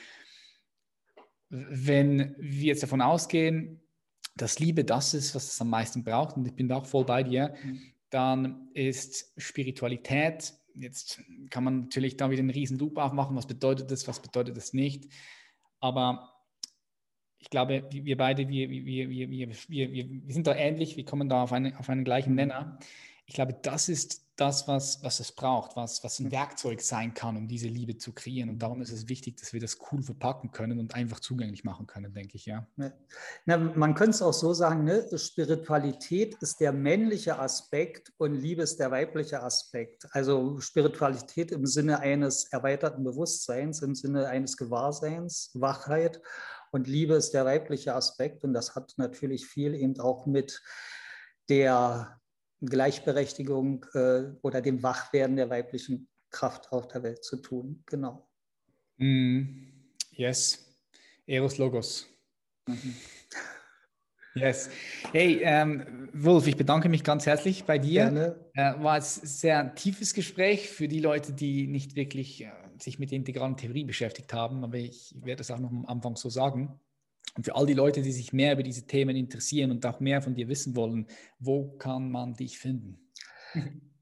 [1.50, 3.83] wenn wir jetzt davon ausgehen,
[4.36, 7.06] dass Liebe das ist, was es am meisten braucht, und ich bin da auch voll
[7.06, 7.82] bei dir, mhm.
[8.10, 13.92] dann ist Spiritualität, jetzt kann man natürlich da wieder einen riesen Loop aufmachen, was bedeutet
[13.92, 15.08] das, was bedeutet das nicht,
[15.80, 16.34] aber
[17.44, 21.28] ich glaube, wir beide, wir, wir, wir, wir, wir, wir sind da ähnlich, wir kommen
[21.28, 22.80] da auf, eine, auf einen gleichen Nenner.
[23.26, 27.38] Ich glaube, das ist das, was, was es braucht, was, was ein Werkzeug sein kann,
[27.38, 28.50] um diese Liebe zu kreieren.
[28.50, 31.86] Und darum ist es wichtig, dass wir das cool verpacken können und einfach zugänglich machen
[31.86, 32.68] können, denke ich, ja.
[33.46, 35.08] Na, man könnte es auch so sagen, ne?
[35.18, 40.08] Spiritualität ist der männliche Aspekt und Liebe ist der weibliche Aspekt.
[40.12, 46.20] Also Spiritualität im Sinne eines erweiterten Bewusstseins, im Sinne eines Gewahrseins, Wachheit.
[46.72, 48.44] Und Liebe ist der weibliche Aspekt.
[48.44, 50.60] Und das hat natürlich viel eben auch mit
[51.50, 52.20] der
[52.66, 57.84] Gleichberechtigung äh, oder dem Wachwerden der weiblichen Kraft auf der Welt zu tun.
[57.86, 58.28] Genau.
[58.98, 59.70] Mm,
[60.12, 60.66] yes.
[61.26, 62.08] Eros Logos.
[62.68, 62.96] Mhm.
[64.36, 64.70] Yes.
[65.12, 68.06] Hey, ähm, Wolf, ich bedanke mich ganz herzlich bei dir.
[68.06, 68.36] Gerne.
[68.56, 73.12] Äh, war ein sehr tiefes Gespräch für die Leute, die nicht wirklich äh, sich mit
[73.12, 76.80] der integralen Theorie beschäftigt haben, aber ich werde es auch noch am Anfang so sagen.
[77.36, 80.22] Und für all die Leute, die sich mehr über diese Themen interessieren und auch mehr
[80.22, 81.08] von dir wissen wollen,
[81.40, 83.00] wo kann man dich finden?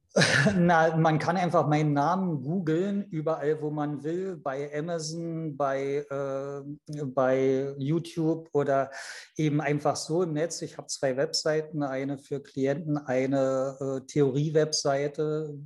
[0.58, 7.03] Na, man kann einfach meinen Namen googeln, überall, wo man will, bei Amazon, bei, äh,
[7.06, 8.91] bei YouTube oder
[9.38, 10.62] eben einfach so im Netz.
[10.64, 15.58] Ich habe zwei Webseiten, eine für Klienten, eine äh, Theorie-Webseite,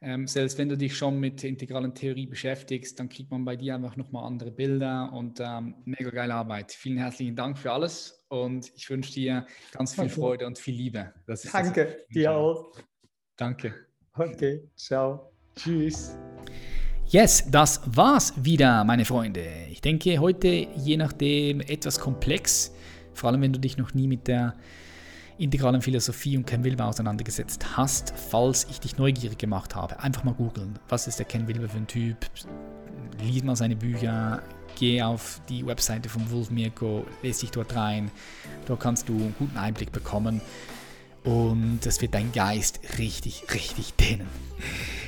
[0.00, 3.54] Ähm, selbst wenn du dich schon mit der integralen Theorie beschäftigst, dann kriegt man bei
[3.56, 6.72] dir einfach nochmal andere Bilder und ähm, mega geile Arbeit.
[6.72, 11.12] Vielen herzlichen Dank für alles und ich wünsche dir ganz viel Freude und viel Liebe.
[11.52, 12.72] Danke, dir auch.
[13.36, 13.74] Danke.
[14.14, 15.32] Okay, ciao.
[15.54, 16.16] Tschüss.
[17.06, 19.44] Yes, das war's wieder, meine Freunde.
[19.70, 22.72] Ich denke, heute je nachdem etwas komplex,
[23.14, 24.54] vor allem wenn du dich noch nie mit der
[25.38, 29.98] integralen Philosophie und Ken Wilber auseinandergesetzt hast, falls ich dich neugierig gemacht habe.
[30.00, 32.16] Einfach mal googeln, was ist der Ken Wilber für ein Typ,
[33.20, 34.42] lies mal seine Bücher,
[34.78, 38.10] geh auf die Webseite von Wolf Mirko, lese dich dort rein.
[38.66, 40.40] Dort kannst du einen guten Einblick bekommen
[41.24, 44.26] und das wird dein Geist richtig, richtig dehnen.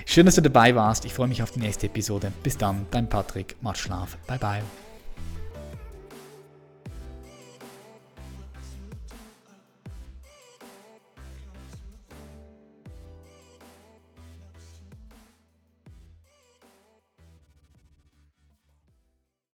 [0.07, 1.05] Schön, dass du dabei warst.
[1.05, 2.33] Ich freue mich auf die nächste Episode.
[2.43, 3.57] Bis dann, dein Patrick.
[3.63, 4.17] Mach Schlaf.
[4.27, 4.84] Bye, bye.